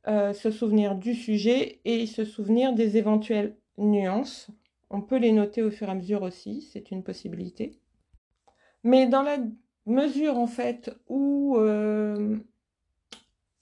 euh, 0.08 0.32
se 0.32 0.50
souvenir 0.50 0.94
du 0.94 1.14
sujet 1.14 1.80
et 1.84 2.06
se 2.06 2.24
souvenir 2.24 2.72
des 2.72 2.96
éventuelles 2.96 3.56
nuances. 3.78 4.48
On 4.90 5.02
peut 5.02 5.18
les 5.18 5.32
noter 5.32 5.62
au 5.62 5.70
fur 5.70 5.88
et 5.88 5.92
à 5.92 5.94
mesure 5.94 6.22
aussi, 6.22 6.62
c'est 6.72 6.90
une 6.90 7.02
possibilité. 7.02 7.78
Mais 8.82 9.06
dans 9.06 9.22
la 9.22 9.36
mesure 9.86 10.38
en 10.38 10.46
fait 10.46 10.90
où 11.08 11.56
euh, 11.58 12.38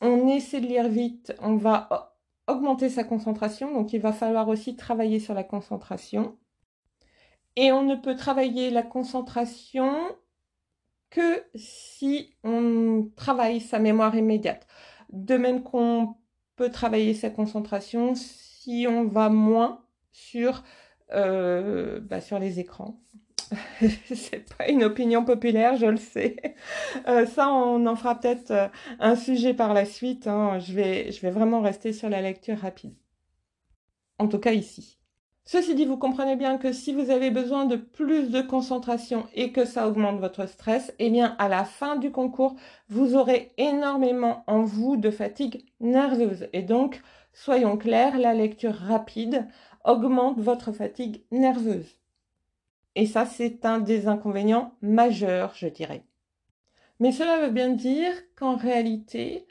on 0.00 0.28
essaie 0.28 0.60
de 0.60 0.66
lire 0.66 0.88
vite, 0.88 1.34
on 1.40 1.56
va 1.56 2.16
augmenter 2.46 2.88
sa 2.88 3.04
concentration, 3.04 3.72
donc 3.72 3.92
il 3.92 4.00
va 4.00 4.12
falloir 4.12 4.48
aussi 4.48 4.76
travailler 4.76 5.20
sur 5.20 5.34
la 5.34 5.44
concentration. 5.44 6.36
Et 7.56 7.72
on 7.72 7.82
ne 7.82 7.96
peut 7.96 8.14
travailler 8.14 8.70
la 8.70 8.82
concentration 8.82 9.92
que 11.10 11.42
si 11.54 12.34
on 12.44 13.10
travaille 13.16 13.60
sa 13.60 13.78
mémoire 13.78 14.14
immédiate. 14.14 14.66
De 15.10 15.36
même 15.36 15.62
qu'on 15.62 16.16
peut 16.56 16.70
travailler 16.70 17.14
sa 17.14 17.30
concentration 17.30 18.14
si 18.14 18.86
on 18.88 19.04
va 19.04 19.28
moins 19.28 19.84
sur, 20.12 20.62
euh, 21.12 22.00
bah, 22.00 22.18
les 22.40 22.60
écrans. 22.60 23.00
c'est 24.14 24.54
pas 24.56 24.68
une 24.68 24.84
opinion 24.84 25.24
populaire, 25.24 25.76
je 25.76 25.86
le 25.86 25.96
sais. 25.96 26.36
Euh, 27.06 27.24
ça, 27.26 27.50
on 27.50 27.86
en 27.86 27.96
fera 27.96 28.18
peut-être 28.18 28.50
euh, 28.50 28.68
un 28.98 29.16
sujet 29.16 29.54
par 29.54 29.72
la 29.72 29.86
suite. 29.86 30.26
Hein. 30.26 30.58
Je 30.58 30.74
vais 30.74 31.30
vraiment 31.30 31.62
rester 31.62 31.92
sur 31.92 32.10
la 32.10 32.20
lecture 32.20 32.58
rapide. 32.58 32.94
En 34.18 34.28
tout 34.28 34.38
cas 34.38 34.52
ici. 34.52 34.97
Ceci 35.50 35.74
dit, 35.74 35.86
vous 35.86 35.96
comprenez 35.96 36.36
bien 36.36 36.58
que 36.58 36.72
si 36.72 36.92
vous 36.92 37.08
avez 37.08 37.30
besoin 37.30 37.64
de 37.64 37.76
plus 37.76 38.28
de 38.28 38.42
concentration 38.42 39.26
et 39.32 39.50
que 39.50 39.64
ça 39.64 39.88
augmente 39.88 40.20
votre 40.20 40.46
stress, 40.46 40.92
eh 40.98 41.08
bien, 41.08 41.34
à 41.38 41.48
la 41.48 41.64
fin 41.64 41.96
du 41.96 42.10
concours, 42.10 42.54
vous 42.90 43.16
aurez 43.16 43.52
énormément 43.56 44.44
en 44.46 44.60
vous 44.60 44.98
de 44.98 45.10
fatigue 45.10 45.64
nerveuse. 45.80 46.48
Et 46.52 46.60
donc, 46.60 47.00
soyons 47.32 47.78
clairs, 47.78 48.18
la 48.18 48.34
lecture 48.34 48.74
rapide 48.74 49.48
augmente 49.86 50.38
votre 50.38 50.70
fatigue 50.70 51.22
nerveuse. 51.30 51.98
Et 52.94 53.06
ça, 53.06 53.24
c'est 53.24 53.64
un 53.64 53.78
des 53.78 54.06
inconvénients 54.06 54.74
majeurs, 54.82 55.54
je 55.54 55.68
dirais. 55.68 56.04
Mais 57.00 57.10
cela 57.10 57.40
veut 57.40 57.52
bien 57.52 57.70
dire 57.70 58.12
qu'en 58.36 58.56
réalité, 58.56 59.46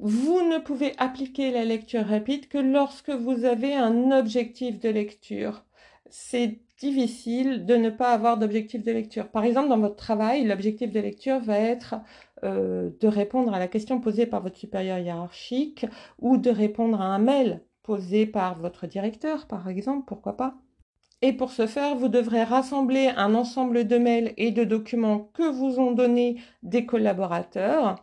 vous 0.00 0.42
ne 0.42 0.58
pouvez 0.58 0.92
appliquer 0.98 1.50
la 1.50 1.64
lecture 1.64 2.04
rapide 2.04 2.48
que 2.48 2.58
lorsque 2.58 3.10
vous 3.10 3.44
avez 3.44 3.74
un 3.74 4.10
objectif 4.10 4.80
de 4.80 4.88
lecture. 4.88 5.64
C'est 6.10 6.60
difficile 6.78 7.64
de 7.64 7.76
ne 7.76 7.90
pas 7.90 8.12
avoir 8.12 8.36
d'objectif 8.36 8.82
de 8.82 8.92
lecture. 8.92 9.28
Par 9.28 9.44
exemple, 9.44 9.68
dans 9.68 9.78
votre 9.78 9.96
travail, 9.96 10.44
l'objectif 10.44 10.90
de 10.90 11.00
lecture 11.00 11.38
va 11.40 11.58
être 11.58 11.94
euh, 12.42 12.90
de 13.00 13.08
répondre 13.08 13.54
à 13.54 13.58
la 13.58 13.68
question 13.68 14.00
posée 14.00 14.26
par 14.26 14.42
votre 14.42 14.58
supérieur 14.58 14.98
hiérarchique 14.98 15.86
ou 16.20 16.36
de 16.36 16.50
répondre 16.50 17.00
à 17.00 17.06
un 17.06 17.18
mail 17.18 17.62
posé 17.82 18.26
par 18.26 18.58
votre 18.58 18.86
directeur, 18.86 19.46
par 19.46 19.68
exemple, 19.68 20.04
pourquoi 20.06 20.36
pas. 20.36 20.56
Et 21.22 21.32
pour 21.32 21.52
ce 21.52 21.66
faire, 21.66 21.96
vous 21.96 22.08
devrez 22.08 22.42
rassembler 22.42 23.10
un 23.16 23.34
ensemble 23.34 23.86
de 23.86 23.96
mails 23.96 24.34
et 24.36 24.50
de 24.50 24.64
documents 24.64 25.30
que 25.32 25.48
vous 25.48 25.78
ont 25.78 25.92
donnés 25.92 26.40
des 26.62 26.84
collaborateurs 26.84 27.96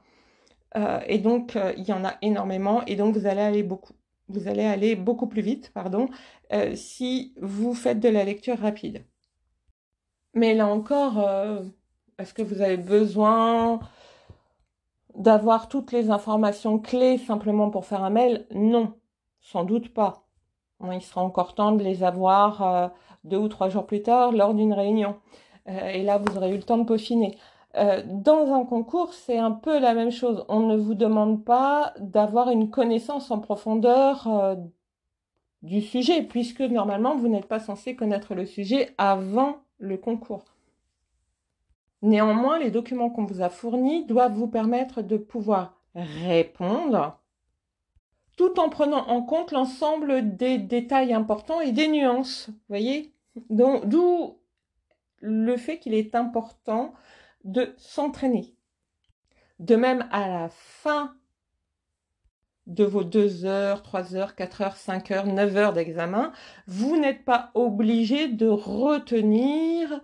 et 1.07 1.17
donc, 1.17 1.55
euh, 1.55 1.73
il 1.77 1.83
y 1.87 1.93
en 1.93 2.05
a 2.05 2.15
énormément. 2.21 2.83
Et 2.85 2.95
donc, 2.95 3.15
vous 3.15 3.25
allez 3.27 3.41
aller 3.41 3.63
beaucoup, 3.63 3.93
vous 4.29 4.47
allez 4.47 4.63
aller 4.63 4.95
beaucoup 4.95 5.27
plus 5.27 5.41
vite, 5.41 5.71
pardon, 5.73 6.07
euh, 6.53 6.75
si 6.75 7.33
vous 7.41 7.73
faites 7.73 7.99
de 7.99 8.09
la 8.09 8.23
lecture 8.23 8.57
rapide. 8.57 9.05
Mais 10.33 10.53
là 10.53 10.67
encore, 10.67 11.19
est-ce 12.17 12.33
que 12.33 12.41
vous 12.41 12.61
avez 12.61 12.77
besoin 12.77 13.81
d'avoir 15.13 15.67
toutes 15.67 15.91
les 15.91 16.09
informations 16.09 16.79
clés 16.79 17.17
simplement 17.17 17.69
pour 17.69 17.85
faire 17.85 18.01
un 18.01 18.11
mail? 18.11 18.47
Non, 18.51 18.93
sans 19.41 19.65
doute 19.65 19.93
pas. 19.93 20.25
Il 20.89 21.01
sera 21.01 21.21
encore 21.21 21.53
temps 21.53 21.73
de 21.73 21.83
les 21.83 22.03
avoir 22.03 22.93
deux 23.25 23.39
ou 23.39 23.49
trois 23.49 23.67
jours 23.67 23.85
plus 23.85 24.03
tard 24.03 24.31
lors 24.31 24.53
d'une 24.53 24.71
réunion. 24.71 25.17
et 25.67 26.01
là, 26.01 26.17
vous 26.17 26.37
aurez 26.37 26.51
eu 26.51 26.57
le 26.57 26.63
temps 26.63 26.77
de 26.77 26.85
peaufiner. 26.85 27.37
Euh, 27.77 28.03
dans 28.05 28.53
un 28.53 28.65
concours, 28.65 29.13
c'est 29.13 29.37
un 29.37 29.51
peu 29.51 29.79
la 29.79 29.93
même 29.93 30.11
chose. 30.11 30.45
On 30.49 30.61
ne 30.61 30.75
vous 30.75 30.93
demande 30.93 31.43
pas 31.45 31.93
d'avoir 31.99 32.49
une 32.49 32.69
connaissance 32.69 33.31
en 33.31 33.39
profondeur 33.39 34.27
euh, 34.27 34.55
du 35.61 35.81
sujet, 35.81 36.23
puisque 36.23 36.61
normalement, 36.61 37.15
vous 37.15 37.29
n'êtes 37.29 37.47
pas 37.47 37.59
censé 37.59 37.95
connaître 37.95 38.35
le 38.35 38.45
sujet 38.45 38.93
avant 38.97 39.57
le 39.77 39.97
concours. 39.97 40.45
Néanmoins, 42.01 42.59
les 42.59 42.71
documents 42.71 43.09
qu'on 43.09 43.25
vous 43.25 43.41
a 43.41 43.49
fournis 43.49 44.05
doivent 44.05 44.33
vous 44.33 44.47
permettre 44.47 45.01
de 45.01 45.17
pouvoir 45.17 45.77
répondre 45.95 47.17
tout 48.37 48.59
en 48.59 48.69
prenant 48.69 49.07
en 49.07 49.21
compte 49.21 49.51
l'ensemble 49.51 50.35
des 50.35 50.57
détails 50.57 51.13
importants 51.13 51.61
et 51.61 51.71
des 51.71 51.87
nuances. 51.87 52.49
Voyez? 52.69 53.13
D'où 53.49 54.37
le 55.19 55.57
fait 55.57 55.77
qu'il 55.77 55.93
est 55.93 56.15
important 56.15 56.93
de 57.43 57.73
s'entraîner. 57.77 58.53
De 59.59 59.75
même, 59.75 60.07
à 60.11 60.27
la 60.27 60.49
fin 60.49 61.15
de 62.67 62.83
vos 62.83 63.03
2 63.03 63.45
heures, 63.45 63.81
3 63.83 64.15
heures, 64.15 64.35
4 64.35 64.61
heures, 64.61 64.77
5 64.77 65.11
heures, 65.11 65.27
9 65.27 65.57
heures 65.57 65.73
d'examen, 65.73 66.31
vous 66.67 66.97
n'êtes 66.97 67.25
pas 67.25 67.51
obligé 67.53 68.27
de 68.27 68.47
retenir 68.47 70.01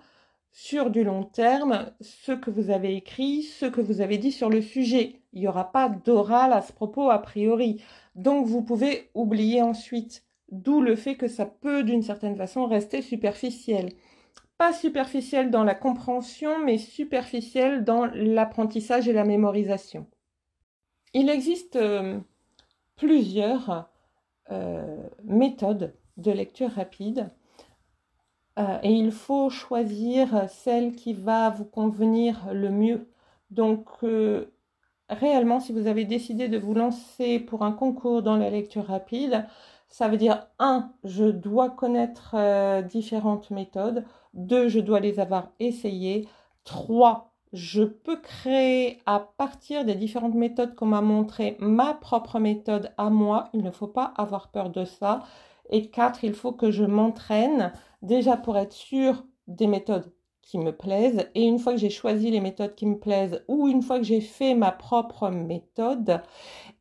sur 0.52 0.90
du 0.90 1.04
long 1.04 1.24
terme 1.24 1.92
ce 2.02 2.32
que 2.32 2.50
vous 2.50 2.72
avez 2.72 2.96
écrit, 2.96 3.44
ce 3.44 3.66
que 3.66 3.82
vous 3.82 4.02
avez 4.02 4.18
dit 4.18 4.32
sur 4.32 4.50
le 4.50 4.62
sujet. 4.62 5.22
Il 5.34 5.42
n'y 5.42 5.48
aura 5.48 5.72
pas 5.72 5.88
d'oral 5.88 6.52
à 6.52 6.62
ce 6.62 6.74
propos 6.74 7.10
a 7.10 7.20
priori. 7.20 7.82
Donc 8.16 8.48
vous 8.48 8.64
pouvez 8.64 9.12
oublier 9.14 9.62
ensuite. 9.62 10.24
D'où 10.50 10.82
le 10.82 10.96
fait 10.96 11.16
que 11.16 11.28
ça 11.28 11.46
peut 11.46 11.84
d'une 11.84 12.02
certaine 12.02 12.36
façon 12.36 12.66
rester 12.66 13.02
superficiel 13.02 13.90
pas 14.58 14.74
superficielle 14.74 15.52
dans 15.52 15.64
la 15.64 15.76
compréhension, 15.76 16.60
mais 16.64 16.78
superficielle 16.78 17.84
dans 17.84 18.06
l'apprentissage 18.06 19.08
et 19.08 19.14
la 19.14 19.24
mémorisation. 19.24 20.08
Il 21.14 21.30
existe 21.30 21.76
euh, 21.76 22.20
plusieurs 22.96 23.90
euh, 24.52 24.98
méthodes 25.24 25.96
de 26.18 26.32
lecture 26.32 26.72
rapide 26.72 27.30
euh, 28.60 28.80
et 28.84 28.92
il 28.92 29.12
faut 29.12 29.50
choisir 29.50 30.50
celle 30.50 30.94
qui 30.94 31.14
va 31.14 31.50
vous 31.50 31.66
convenir 31.66 32.54
le 32.54 32.70
mieux. 32.72 33.08
Donc, 33.52 33.88
réellement, 35.10 35.60
si 35.60 35.72
vous 35.72 35.88
avez 35.88 36.04
décidé 36.04 36.50
de 36.50 36.58
vous 36.58 36.74
lancer 36.74 37.40
pour 37.40 37.64
un 37.64 37.72
concours 37.72 38.22
dans 38.24 38.36
la 38.36 38.50
lecture 38.50 38.86
rapide, 38.86 39.48
ça 39.88 40.10
veut 40.10 40.18
dire, 40.18 40.48
un, 40.60 40.92
je 41.06 41.26
dois 41.26 41.70
connaître 41.70 42.36
différentes 42.84 43.52
méthodes. 43.52 44.04
Deux, 44.38 44.70
je 44.70 44.80
dois 44.80 45.00
les 45.00 45.20
avoir 45.20 45.50
essayées. 45.60 46.28
Trois, 46.64 47.34
je 47.54 47.84
peux 47.84 48.22
créer 48.22 49.00
à 49.06 49.20
partir 49.20 49.84
des 49.84 49.96
différentes 49.96 50.36
méthodes 50.36 50.76
qu'on 50.76 50.86
m'a 50.86 51.02
montrées 51.02 51.58
ma 51.60 51.94
propre 51.96 52.40
méthode 52.40 52.94
à 52.98 53.10
moi. 53.10 53.50
Il 53.54 53.64
ne 53.64 53.72
faut 53.72 53.88
pas 53.88 54.14
avoir 54.16 54.50
peur 54.50 54.70
de 54.70 54.86
ça. 54.86 55.24
Et 55.70 55.90
quatre, 55.90 56.24
il 56.24 56.34
faut 56.34 56.52
que 56.52 56.72
je 56.72 56.84
m'entraîne 56.84 57.74
déjà 58.02 58.38
pour 58.38 58.58
être 58.58 58.74
sûr 58.74 59.26
des 59.48 59.68
méthodes 59.68 60.14
qui 60.42 60.60
me 60.60 60.72
plaisent. 60.72 61.30
Et 61.36 61.44
une 61.44 61.60
fois 61.60 61.74
que 61.74 61.80
j'ai 61.80 61.90
choisi 61.90 62.32
les 62.32 62.40
méthodes 62.40 62.76
qui 62.76 62.86
me 62.86 63.00
plaisent 63.00 63.44
ou 63.48 63.68
une 63.68 63.82
fois 63.82 63.98
que 63.98 64.06
j'ai 64.06 64.22
fait 64.22 64.54
ma 64.54 64.72
propre 64.72 65.30
méthode, 65.30 66.22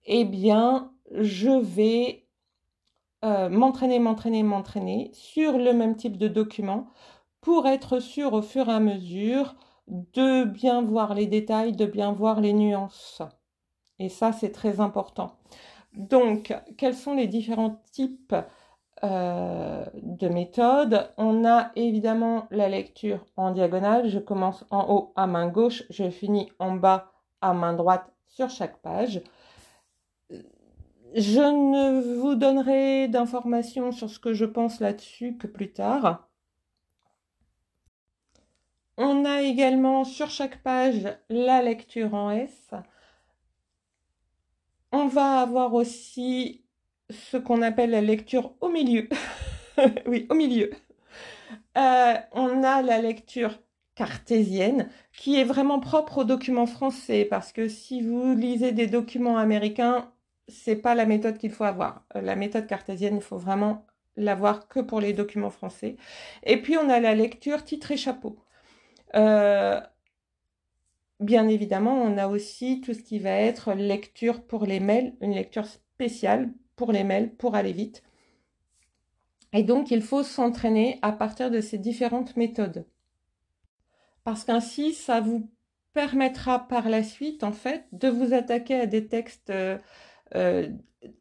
eh 0.04 0.25
bien, 0.25 0.92
je 1.12 1.50
vais 1.50 2.26
euh, 3.25 3.48
m'entraîner, 3.48 3.98
m'entraîner, 3.98 4.42
m'entraîner 4.42 5.10
sur 5.14 5.58
le 5.58 5.72
même 5.72 5.96
type 5.96 6.16
de 6.18 6.28
document 6.28 6.86
pour 7.47 7.69
être 7.69 8.00
sûr 8.00 8.33
au 8.33 8.43
fur 8.43 8.69
et 8.69 8.73
à 8.73 8.81
mesure 8.81 9.55
de 9.87 10.43
bien 10.43 10.83
voir 10.83 11.15
les 11.15 11.29
détails, 11.29 11.71
de 11.71 11.87
bien 11.87 12.11
voir 12.11 12.41
les 12.41 12.53
nuances. 12.53 13.23
Et 14.00 14.09
ça, 14.09 14.33
c'est 14.33 14.50
très 14.50 14.81
important. 14.81 15.37
Donc, 15.95 16.53
quels 16.76 16.97
sont 16.97 17.15
les 17.15 17.29
différents 17.29 17.81
types 17.93 18.35
euh, 19.05 19.85
de 20.03 20.26
méthodes? 20.26 21.09
On 21.19 21.45
a 21.45 21.71
évidemment 21.76 22.49
la 22.50 22.69
lecture 22.69 23.25
en 23.37 23.53
diagonale. 23.53 24.09
Je 24.09 24.19
commence 24.19 24.65
en 24.71 24.93
haut 24.93 25.12
à 25.15 25.29
main 25.29 25.47
gauche, 25.47 25.85
je 25.88 26.11
finis 26.11 26.50
en 26.59 26.73
bas 26.73 27.12
à 27.43 27.55
main 27.55 27.75
droite 27.75 28.12
sur 28.26 28.50
chaque 28.50 28.83
page. 28.83 29.23
Je 31.15 31.38
ne 31.38 32.19
vous 32.19 32.35
donnerai 32.35 33.07
d'informations 33.07 33.93
sur 33.93 34.11
ce 34.11 34.19
que 34.19 34.35
je 34.35 34.47
pense 34.47 34.81
là-dessus 34.81 35.37
que 35.37 35.47
plus 35.47 35.73
tard. 35.73 36.25
On 38.99 39.25
a 39.25 39.43
également 39.43 40.05
sur 40.05 40.31
chaque 40.31 40.62
page 40.62 41.07
la 41.29 41.62
lecture 41.62 42.15
en 42.15 42.31
S. 42.31 42.71
On 44.93 45.07
va 45.07 45.41
avoir 45.41 45.75
aussi 45.75 46.65
ce 47.11 47.37
qu'on 47.37 47.62
appelle 47.62 47.91
la 47.91 48.00
lecture 48.00 48.55
au 48.61 48.69
milieu. 48.69 49.09
oui, 50.07 50.26
au 50.31 50.35
milieu. 50.35 50.71
Euh, 51.76 52.15
on 52.33 52.62
a 52.62 52.83
la 52.83 53.00
lecture 53.00 53.59
cartésienne 53.95 54.91
qui 55.12 55.38
est 55.38 55.45
vraiment 55.45 55.81
propre 55.81 56.19
aux 56.19 56.25
documents 56.25 56.67
français 56.67 57.26
parce 57.26 57.53
que 57.53 57.69
si 57.69 58.03
vous 58.03 58.35
lisez 58.35 58.73
des 58.73 58.87
documents 58.87 59.38
américains, 59.38 60.11
c'est 60.49 60.76
pas 60.76 60.95
la 60.95 61.07
méthode 61.07 61.38
qu'il 61.38 61.50
faut 61.50 61.65
avoir. 61.65 62.05
La 62.15 62.37
méthode 62.37 62.67
cartésienne, 62.67 63.17
il 63.17 63.23
faut 63.23 63.38
vraiment 63.38 63.87
l'avoir 64.17 64.69
que 64.69 64.81
pour 64.81 65.00
les 65.00 65.12
documents 65.12 65.50
français. 65.50 65.97
Et 66.45 66.61
puis 66.62 66.76
on 66.79 66.88
a 66.88 67.00
la 67.00 67.15
lecture 67.15 67.65
titre 67.65 67.91
et 67.93 67.97
chapeau. 67.97 68.38
Euh, 69.14 69.80
bien 71.20 71.48
évidemment, 71.48 71.94
on 71.94 72.18
a 72.18 72.28
aussi 72.28 72.80
tout 72.80 72.94
ce 72.94 73.02
qui 73.02 73.18
va 73.18 73.30
être 73.30 73.72
lecture 73.75 74.42
pour 74.42 74.66
les 74.66 74.80
mails, 74.80 75.14
une 75.20 75.34
lecture 75.34 75.66
spéciale 75.66 76.52
pour 76.76 76.92
les 76.92 77.04
mails 77.04 77.34
pour 77.34 77.54
aller 77.54 77.72
vite. 77.72 78.02
Et 79.52 79.62
donc, 79.62 79.90
il 79.90 80.02
faut 80.02 80.22
s'entraîner 80.22 80.98
à 81.02 81.12
partir 81.12 81.50
de 81.50 81.60
ces 81.60 81.78
différentes 81.78 82.36
méthodes. 82.36 82.86
Parce 84.25 84.44
qu'ainsi, 84.44 84.92
ça 84.92 85.20
vous 85.20 85.50
permettra 85.94 86.68
par 86.68 86.88
la 86.90 87.02
suite, 87.02 87.42
en 87.44 87.52
fait, 87.52 87.86
de 87.92 88.08
vous 88.08 88.34
attaquer 88.34 88.80
à 88.80 88.86
des 88.86 89.06
textes 89.06 89.50
euh, 89.50 89.78
euh, 90.34 90.68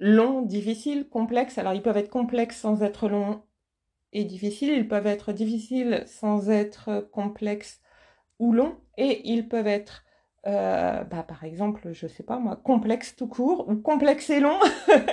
longs, 0.01 0.41
difficiles, 0.41 1.07
complexes. 1.07 1.57
Alors, 1.57 1.73
ils 1.73 1.81
peuvent 1.81 1.97
être 1.97 2.09
complexes 2.09 2.57
sans 2.57 2.83
être 2.83 3.07
longs 3.07 3.41
difficiles. 4.23 4.71
Ils 4.71 4.87
peuvent 4.87 5.07
être 5.07 5.33
difficiles 5.33 6.03
sans 6.05 6.49
être 6.49 7.09
complexes 7.11 7.81
ou 8.39 8.53
longs 8.53 8.77
et 8.97 9.29
ils 9.29 9.47
peuvent 9.47 9.67
être 9.67 10.05
euh, 10.47 11.03
bah, 11.03 11.23
par 11.23 11.43
exemple, 11.43 11.89
je 11.91 12.05
sais 12.07 12.23
pas 12.23 12.37
moi, 12.37 12.55
complexe 12.55 13.15
tout 13.15 13.27
court 13.27 13.67
ou 13.67 13.75
complexe 13.77 14.29
et 14.29 14.39
long, 14.39 14.59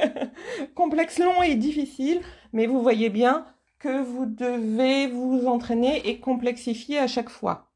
complexe 0.75 1.19
long 1.19 1.43
et 1.43 1.55
difficile, 1.55 2.21
mais 2.53 2.67
vous 2.67 2.83
voyez 2.83 3.09
bien 3.09 3.47
que 3.79 4.03
vous 4.03 4.27
devez 4.27 5.07
vous 5.07 5.47
entraîner 5.47 6.07
et 6.09 6.21
complexifier 6.21 6.99
à 6.99 7.07
chaque 7.07 7.31
fois. 7.31 7.71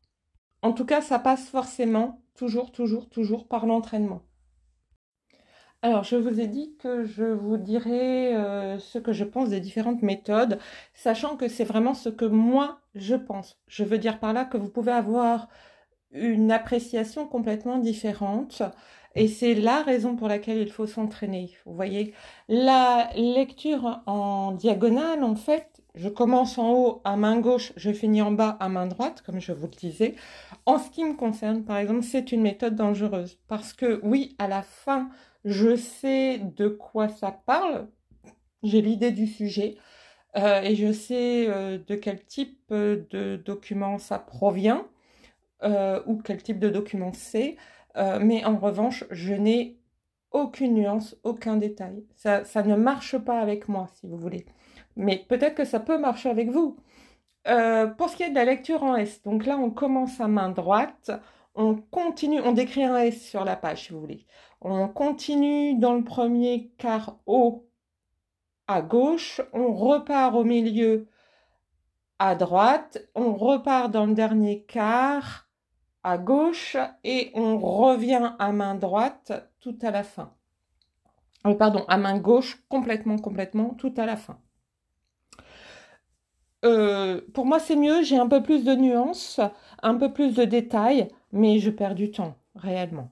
En 0.60 0.72
tout 0.72 0.84
cas, 0.84 1.00
ça 1.00 1.18
passe 1.18 1.48
forcément, 1.48 2.20
toujours, 2.34 2.72
toujours, 2.72 3.08
toujours 3.08 3.48
par 3.48 3.64
l'entraînement. 3.64 4.22
Alors, 5.86 6.02
je 6.02 6.16
vous 6.16 6.40
ai 6.40 6.48
dit 6.48 6.74
que 6.80 7.04
je 7.04 7.22
vous 7.22 7.56
dirai 7.56 8.34
euh, 8.34 8.76
ce 8.80 8.98
que 8.98 9.12
je 9.12 9.22
pense 9.22 9.50
des 9.50 9.60
différentes 9.60 10.02
méthodes, 10.02 10.58
sachant 10.94 11.36
que 11.36 11.46
c'est 11.46 11.62
vraiment 11.62 11.94
ce 11.94 12.08
que 12.08 12.24
moi 12.24 12.80
je 12.96 13.14
pense. 13.14 13.56
Je 13.68 13.84
veux 13.84 13.98
dire 13.98 14.18
par 14.18 14.32
là 14.32 14.44
que 14.44 14.56
vous 14.56 14.68
pouvez 14.68 14.90
avoir 14.90 15.46
une 16.10 16.50
appréciation 16.50 17.28
complètement 17.28 17.78
différente. 17.78 18.62
Et 19.14 19.28
c'est 19.28 19.54
la 19.54 19.82
raison 19.82 20.16
pour 20.16 20.26
laquelle 20.26 20.58
il 20.58 20.72
faut 20.72 20.88
s'entraîner. 20.88 21.52
Vous 21.64 21.74
voyez, 21.74 22.14
la 22.48 23.08
lecture 23.14 24.02
en 24.06 24.52
diagonale, 24.52 25.22
en 25.22 25.36
fait, 25.36 25.82
je 25.94 26.08
commence 26.08 26.58
en 26.58 26.72
haut 26.72 27.00
à 27.04 27.16
main 27.16 27.38
gauche, 27.38 27.72
je 27.76 27.92
finis 27.92 28.22
en 28.22 28.32
bas 28.32 28.56
à 28.58 28.68
main 28.68 28.86
droite, 28.86 29.22
comme 29.24 29.40
je 29.40 29.52
vous 29.52 29.68
le 29.68 29.76
disais. 29.76 30.16
En 30.66 30.78
ce 30.78 30.90
qui 30.90 31.04
me 31.04 31.14
concerne, 31.14 31.62
par 31.64 31.78
exemple, 31.78 32.02
c'est 32.02 32.32
une 32.32 32.42
méthode 32.42 32.74
dangereuse. 32.74 33.38
Parce 33.46 33.72
que 33.72 34.00
oui, 34.02 34.34
à 34.38 34.48
la 34.48 34.62
fin, 34.62 35.08
je 35.46 35.76
sais 35.76 36.38
de 36.38 36.68
quoi 36.68 37.08
ça 37.08 37.32
parle, 37.32 37.88
j'ai 38.62 38.82
l'idée 38.82 39.12
du 39.12 39.26
sujet, 39.26 39.76
euh, 40.36 40.60
et 40.60 40.74
je 40.76 40.92
sais 40.92 41.48
euh, 41.48 41.78
de 41.78 41.94
quel 41.94 42.22
type 42.26 42.60
de 42.70 43.40
document 43.42 43.98
ça 43.98 44.18
provient. 44.18 44.86
Euh, 45.62 46.02
ou 46.06 46.18
quel 46.18 46.42
type 46.42 46.58
de 46.58 46.68
document 46.68 47.12
c'est. 47.12 47.56
Euh, 47.96 48.18
mais 48.20 48.44
en 48.44 48.58
revanche, 48.58 49.04
je 49.10 49.32
n'ai 49.34 49.78
aucune 50.30 50.74
nuance, 50.74 51.16
aucun 51.24 51.56
détail. 51.56 52.04
Ça, 52.14 52.44
ça, 52.44 52.62
ne 52.62 52.76
marche 52.76 53.16
pas 53.18 53.40
avec 53.40 53.68
moi, 53.68 53.86
si 53.94 54.06
vous 54.06 54.18
voulez. 54.18 54.44
Mais 54.96 55.24
peut-être 55.28 55.54
que 55.54 55.64
ça 55.64 55.80
peut 55.80 55.98
marcher 55.98 56.28
avec 56.28 56.50
vous. 56.50 56.76
Euh, 57.48 57.86
pour 57.86 58.10
ce 58.10 58.16
qui 58.16 58.24
est 58.24 58.30
de 58.30 58.34
la 58.34 58.44
lecture 58.44 58.82
en 58.82 58.96
S, 58.96 59.22
donc 59.22 59.46
là, 59.46 59.56
on 59.58 59.70
commence 59.70 60.20
à 60.20 60.28
main 60.28 60.50
droite. 60.50 61.10
On 61.54 61.76
continue, 61.76 62.40
on 62.42 62.52
décrit 62.52 62.84
un 62.84 62.98
S 62.98 63.22
sur 63.22 63.44
la 63.44 63.56
page, 63.56 63.84
si 63.86 63.92
vous 63.92 64.00
voulez. 64.00 64.26
On 64.60 64.88
continue 64.88 65.78
dans 65.78 65.94
le 65.94 66.04
premier 66.04 66.72
quart 66.78 67.18
haut 67.26 67.68
à 68.66 68.82
gauche. 68.82 69.40
On 69.52 69.74
repart 69.74 70.34
au 70.34 70.44
milieu 70.44 71.08
à 72.18 72.34
droite. 72.34 72.98
On 73.14 73.34
repart 73.34 73.90
dans 73.90 74.06
le 74.06 74.14
dernier 74.14 74.62
quart 74.64 75.48
à 76.02 76.18
gauche 76.18 76.76
et 77.02 77.32
on 77.34 77.58
revient 77.58 78.32
à 78.38 78.52
main 78.52 78.76
droite 78.76 79.32
tout 79.60 79.76
à 79.82 79.90
la 79.90 80.04
fin. 80.04 80.32
Euh, 81.46 81.54
pardon, 81.54 81.84
à 81.88 81.96
main 81.96 82.18
gauche 82.18 82.62
complètement, 82.68 83.18
complètement 83.18 83.74
tout 83.74 83.92
à 83.96 84.06
la 84.06 84.16
fin. 84.16 84.38
Euh, 86.64 87.20
pour 87.34 87.46
moi, 87.46 87.58
c'est 87.58 87.76
mieux, 87.76 88.02
j'ai 88.02 88.18
un 88.18 88.28
peu 88.28 88.42
plus 88.42 88.64
de 88.64 88.74
nuances, 88.74 89.40
un 89.82 89.94
peu 89.94 90.12
plus 90.12 90.34
de 90.34 90.44
détails, 90.44 91.08
mais 91.32 91.58
je 91.58 91.70
perds 91.70 91.94
du 91.94 92.10
temps, 92.10 92.36
réellement. 92.54 93.10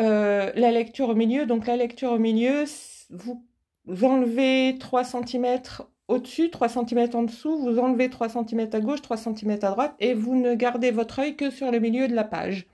Euh, 0.00 0.50
la 0.54 0.70
lecture 0.70 1.10
au 1.10 1.14
milieu, 1.14 1.44
donc 1.46 1.66
la 1.66 1.76
lecture 1.76 2.12
au 2.12 2.18
milieu, 2.18 2.64
vous 3.10 4.04
enlevez 4.04 4.76
3 4.78 5.04
cm 5.04 5.60
au-dessus, 6.08 6.50
3 6.50 6.68
cm 6.68 7.10
en 7.14 7.22
dessous, 7.24 7.58
vous 7.58 7.78
enlevez 7.78 8.08
3 8.08 8.30
cm 8.30 8.68
à 8.72 8.80
gauche, 8.80 9.02
3 9.02 9.16
cm 9.16 9.50
à 9.62 9.70
droite 9.70 9.94
et 10.00 10.14
vous 10.14 10.34
ne 10.34 10.54
gardez 10.54 10.90
votre 10.90 11.18
œil 11.18 11.36
que 11.36 11.50
sur 11.50 11.70
le 11.70 11.78
milieu 11.80 12.08
de 12.08 12.14
la 12.14 12.24
page. 12.24 12.66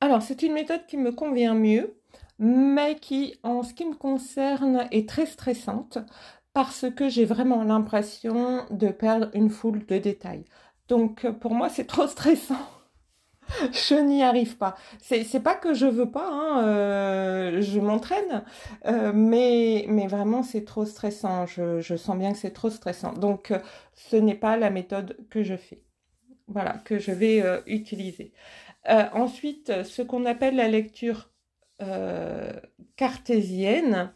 Alors, 0.00 0.22
c'est 0.22 0.42
une 0.42 0.52
méthode 0.52 0.86
qui 0.86 0.96
me 0.96 1.12
convient 1.12 1.54
mieux, 1.54 1.96
mais 2.38 2.96
qui, 2.96 3.36
en 3.42 3.62
ce 3.62 3.72
qui 3.72 3.84
me 3.84 3.94
concerne, 3.94 4.86
est 4.90 5.08
très 5.08 5.26
stressante 5.26 5.98
parce 6.52 6.86
que 6.90 7.08
j'ai 7.08 7.24
vraiment 7.24 7.62
l'impression 7.62 8.64
de 8.70 8.88
perdre 8.88 9.30
une 9.34 9.50
foule 9.50 9.86
de 9.86 9.98
détails. 9.98 10.44
Donc, 10.88 11.28
pour 11.40 11.54
moi, 11.54 11.68
c'est 11.68 11.86
trop 11.86 12.06
stressant. 12.08 12.77
je 13.72 13.94
n'y 13.94 14.22
arrive 14.22 14.56
pas. 14.56 14.76
C'est 15.00 15.42
pas 15.42 15.54
que 15.54 15.74
je 15.74 15.86
veux 15.86 16.10
pas, 16.10 16.28
hein, 16.30 16.64
euh, 16.64 17.62
je 17.62 17.80
m'entraîne, 17.80 18.44
euh, 18.86 19.12
mais, 19.14 19.86
mais 19.88 20.06
vraiment 20.06 20.42
c'est 20.42 20.64
trop 20.64 20.84
stressant. 20.84 21.46
Je, 21.46 21.96
sens 21.96 22.16
bien 22.16 22.32
que 22.32 22.38
c'est 22.38 22.52
trop 22.52 22.70
stressant. 22.70 23.12
Donc 23.12 23.50
euh, 23.50 23.58
ce 23.94 24.16
n'est 24.16 24.34
pas 24.34 24.56
la 24.56 24.70
méthode 24.70 25.16
que 25.30 25.42
je 25.42 25.56
fais. 25.56 25.82
Voilà, 26.46 26.74
que 26.84 26.98
je 26.98 27.12
vais 27.12 27.42
utiliser. 27.66 28.32
ensuite, 28.86 29.84
ce 29.84 30.00
qu'on 30.00 30.24
appelle 30.24 30.56
la 30.56 30.68
lecture 30.68 31.30
cartésienne, 32.96 34.12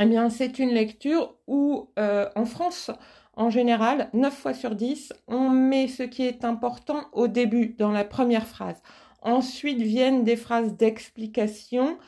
eh 0.00 0.04
bien 0.04 0.28
c'est 0.28 0.58
une 0.58 0.68
lecture 0.68 1.34
où 1.46 1.88
en 1.96 2.44
France 2.44 2.90
en 3.36 3.50
général, 3.50 4.08
9 4.12 4.32
fois 4.32 4.54
sur 4.54 4.74
10, 4.74 5.12
on 5.28 5.48
met 5.50 5.88
ce 5.88 6.02
qui 6.02 6.24
est 6.24 6.44
important 6.44 7.06
au 7.12 7.28
début, 7.28 7.74
dans 7.78 7.90
la 7.90 8.04
première 8.04 8.46
phrase. 8.46 8.80
Ensuite 9.22 9.80
viennent 9.80 10.24
des 10.24 10.36
phrases 10.36 10.76
d'explication 10.76 11.98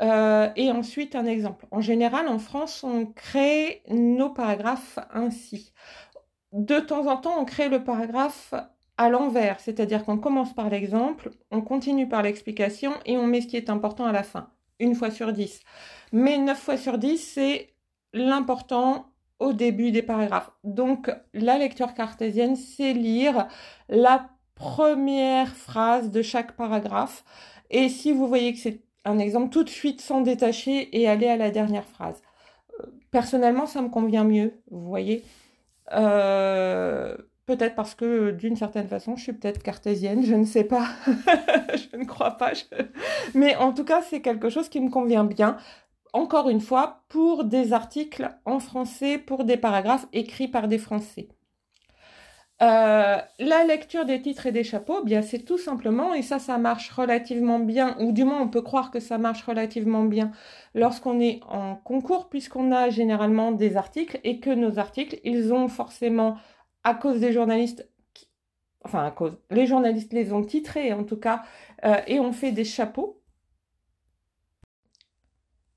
euh, 0.00 0.48
et 0.54 0.70
ensuite 0.70 1.16
un 1.16 1.26
exemple. 1.26 1.66
En 1.70 1.80
général, 1.80 2.28
en 2.28 2.38
France, 2.38 2.84
on 2.84 3.06
crée 3.06 3.82
nos 3.88 4.30
paragraphes 4.30 4.98
ainsi. 5.12 5.72
De 6.52 6.78
temps 6.78 7.06
en 7.06 7.16
temps, 7.16 7.40
on 7.40 7.44
crée 7.44 7.68
le 7.68 7.82
paragraphe 7.82 8.54
à 8.96 9.08
l'envers, 9.08 9.60
c'est-à-dire 9.60 10.04
qu'on 10.04 10.18
commence 10.18 10.54
par 10.54 10.70
l'exemple, 10.70 11.30
on 11.50 11.60
continue 11.60 12.08
par 12.08 12.22
l'explication 12.22 12.92
et 13.06 13.16
on 13.16 13.26
met 13.26 13.40
ce 13.40 13.46
qui 13.46 13.56
est 13.56 13.70
important 13.70 14.06
à 14.06 14.12
la 14.12 14.24
fin, 14.24 14.50
une 14.80 14.94
fois 14.94 15.10
sur 15.10 15.32
10. 15.32 15.60
Mais 16.12 16.38
9 16.38 16.58
fois 16.58 16.76
sur 16.76 16.98
10, 16.98 17.18
c'est 17.18 17.74
l'important 18.12 19.12
au 19.38 19.52
début 19.52 19.90
des 19.90 20.02
paragraphes. 20.02 20.50
Donc 20.64 21.10
la 21.32 21.58
lecture 21.58 21.94
cartésienne, 21.94 22.56
c'est 22.56 22.92
lire 22.92 23.48
la 23.88 24.28
première 24.54 25.54
phrase 25.54 26.10
de 26.10 26.22
chaque 26.22 26.56
paragraphe. 26.56 27.24
Et 27.70 27.88
si 27.88 28.12
vous 28.12 28.26
voyez 28.26 28.52
que 28.52 28.58
c'est 28.58 28.80
un 29.04 29.18
exemple, 29.18 29.50
tout 29.50 29.64
de 29.64 29.68
suite 29.68 30.00
s'en 30.00 30.20
détacher 30.20 30.96
et 30.98 31.08
aller 31.08 31.28
à 31.28 31.36
la 31.36 31.50
dernière 31.50 31.84
phrase. 31.84 32.20
Euh, 32.80 32.86
personnellement, 33.10 33.66
ça 33.66 33.80
me 33.80 33.88
convient 33.88 34.24
mieux, 34.24 34.60
vous 34.70 34.86
voyez. 34.86 35.24
Euh, 35.92 37.16
peut-être 37.46 37.74
parce 37.74 37.94
que 37.94 38.30
d'une 38.32 38.56
certaine 38.56 38.88
façon, 38.88 39.16
je 39.16 39.22
suis 39.22 39.32
peut-être 39.32 39.62
cartésienne, 39.62 40.22
je 40.24 40.34
ne 40.34 40.44
sais 40.44 40.64
pas, 40.64 40.86
je 41.06 41.96
ne 41.96 42.04
crois 42.04 42.32
pas. 42.32 42.52
Mais 43.34 43.56
en 43.56 43.72
tout 43.72 43.84
cas, 43.84 44.02
c'est 44.02 44.20
quelque 44.20 44.50
chose 44.50 44.68
qui 44.68 44.80
me 44.80 44.90
convient 44.90 45.24
bien 45.24 45.56
encore 46.12 46.48
une 46.48 46.60
fois, 46.60 47.04
pour 47.08 47.44
des 47.44 47.72
articles 47.72 48.30
en 48.44 48.60
français, 48.60 49.18
pour 49.18 49.44
des 49.44 49.56
paragraphes 49.56 50.06
écrits 50.12 50.48
par 50.48 50.68
des 50.68 50.78
Français. 50.78 51.28
Euh, 52.60 53.18
la 53.38 53.64
lecture 53.64 54.04
des 54.04 54.20
titres 54.20 54.46
et 54.46 54.52
des 54.52 54.64
chapeaux, 54.64 55.04
bien 55.04 55.22
c'est 55.22 55.44
tout 55.44 55.58
simplement, 55.58 56.12
et 56.12 56.22
ça, 56.22 56.40
ça 56.40 56.58
marche 56.58 56.90
relativement 56.90 57.60
bien, 57.60 57.96
ou 58.00 58.10
du 58.10 58.24
moins 58.24 58.42
on 58.42 58.48
peut 58.48 58.62
croire 58.62 58.90
que 58.90 58.98
ça 58.98 59.16
marche 59.16 59.44
relativement 59.44 60.04
bien 60.04 60.32
lorsqu'on 60.74 61.20
est 61.20 61.40
en 61.48 61.76
concours, 61.76 62.28
puisqu'on 62.28 62.72
a 62.72 62.90
généralement 62.90 63.52
des 63.52 63.76
articles 63.76 64.18
et 64.24 64.40
que 64.40 64.50
nos 64.50 64.80
articles, 64.80 65.20
ils 65.22 65.52
ont 65.52 65.68
forcément, 65.68 66.36
à 66.82 66.94
cause 66.94 67.20
des 67.20 67.32
journalistes, 67.32 67.88
enfin 68.84 69.04
à 69.04 69.12
cause, 69.12 69.38
les 69.50 69.66
journalistes 69.66 70.12
les 70.12 70.32
ont 70.32 70.42
titrés 70.42 70.92
en 70.92 71.04
tout 71.04 71.18
cas, 71.18 71.44
euh, 71.84 72.00
et 72.08 72.18
on 72.18 72.32
fait 72.32 72.50
des 72.50 72.64
chapeaux 72.64 73.22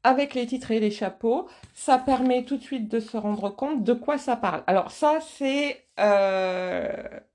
avec 0.03 0.33
les 0.33 0.45
titres 0.45 0.71
et 0.71 0.79
les 0.79 0.91
chapeaux, 0.91 1.47
ça 1.73 1.97
permet 1.97 2.43
tout 2.43 2.57
de 2.57 2.63
suite 2.63 2.89
de 2.89 2.99
se 2.99 3.17
rendre 3.17 3.49
compte 3.49 3.83
de 3.83 3.93
quoi 3.93 4.17
ça 4.17 4.35
parle. 4.35 4.63
Alors 4.67 4.91
ça, 4.91 5.19
c'est 5.21 5.85
euh, 5.99 6.91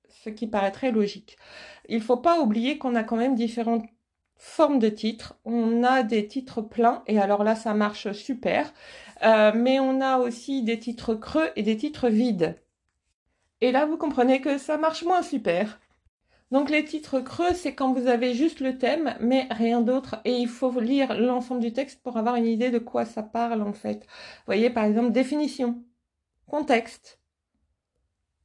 ce 0.08 0.30
qui 0.30 0.46
paraîtrait 0.46 0.92
logique. 0.92 1.36
Il 1.88 1.98
ne 1.98 2.02
faut 2.02 2.16
pas 2.16 2.40
oublier 2.40 2.78
qu'on 2.78 2.94
a 2.94 3.04
quand 3.04 3.16
même 3.16 3.34
différentes 3.34 3.86
formes 4.36 4.78
de 4.78 4.88
titres. 4.88 5.36
On 5.44 5.82
a 5.84 6.02
des 6.02 6.26
titres 6.26 6.60
pleins, 6.60 7.02
et 7.06 7.18
alors 7.20 7.44
là, 7.44 7.54
ça 7.54 7.74
marche 7.74 8.12
super. 8.12 8.72
Euh, 9.22 9.52
mais 9.54 9.80
on 9.80 10.00
a 10.00 10.18
aussi 10.18 10.62
des 10.62 10.78
titres 10.78 11.14
creux 11.14 11.50
et 11.56 11.62
des 11.62 11.76
titres 11.76 12.08
vides. 12.08 12.60
Et 13.60 13.72
là, 13.72 13.86
vous 13.86 13.96
comprenez 13.96 14.40
que 14.40 14.58
ça 14.58 14.76
marche 14.76 15.04
moins 15.04 15.22
super. 15.22 15.80
Donc 16.52 16.70
les 16.70 16.84
titres 16.84 17.20
creux, 17.20 17.54
c'est 17.54 17.74
quand 17.74 17.92
vous 17.92 18.06
avez 18.06 18.34
juste 18.34 18.60
le 18.60 18.78
thème, 18.78 19.16
mais 19.20 19.48
rien 19.50 19.80
d'autre. 19.80 20.16
Et 20.24 20.36
il 20.36 20.48
faut 20.48 20.80
lire 20.80 21.18
l'ensemble 21.18 21.60
du 21.60 21.72
texte 21.72 22.02
pour 22.02 22.16
avoir 22.16 22.36
une 22.36 22.46
idée 22.46 22.70
de 22.70 22.78
quoi 22.78 23.04
ça 23.04 23.22
parle 23.22 23.62
en 23.62 23.72
fait. 23.72 24.06
Vous 24.06 24.46
voyez 24.46 24.70
par 24.70 24.84
exemple 24.84 25.10
définition, 25.10 25.82
contexte. 26.46 27.20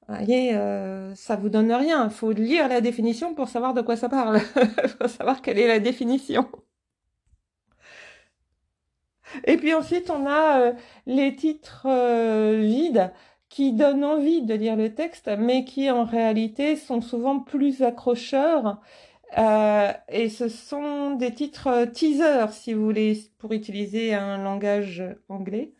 Vous 0.08 0.16
voyez, 0.16 0.56
euh, 0.56 1.14
ça 1.16 1.36
vous 1.36 1.50
donne 1.50 1.72
rien. 1.72 2.06
Il 2.06 2.12
faut 2.12 2.32
lire 2.32 2.68
la 2.68 2.82
définition 2.82 3.34
pour 3.36 3.50
savoir 3.50 3.74
de 3.74 3.82
quoi 3.82 3.96
ça 3.96 4.10
parle. 4.10 4.42
Il 4.84 4.90
faut 4.90 5.08
savoir 5.08 5.42
quelle 5.42 5.60
est 5.60 5.68
la 5.68 5.80
définition. 5.80 6.50
Et 9.46 9.58
puis 9.58 9.74
ensuite, 9.74 10.10
on 10.10 10.26
a 10.26 10.60
euh, 10.60 10.74
les 11.06 11.36
titres 11.36 11.86
euh, 11.88 12.60
vides 12.62 13.12
qui 13.52 13.74
donnent 13.74 14.06
envie 14.06 14.42
de 14.42 14.54
lire 14.54 14.78
le 14.78 14.96
texte, 14.96 15.30
mais 15.38 15.66
qui 15.66 15.92
en 15.92 16.06
réalité 16.06 16.78
sont 16.78 17.02
souvent 17.02 17.40
plus 17.40 17.84
accrocheurs. 17.84 18.80
Euh, 19.38 19.92
et 20.08 20.30
ce 20.30 20.48
sont 20.48 21.12
des 21.12 21.34
titres 21.34 21.86
teasers, 21.94 22.54
si 22.54 22.74
vous 22.74 22.84
voulez, 22.86 23.20
pour 23.40 23.52
utiliser 23.52 24.14
un 24.14 24.42
langage 24.42 25.04
anglais. 25.28 25.74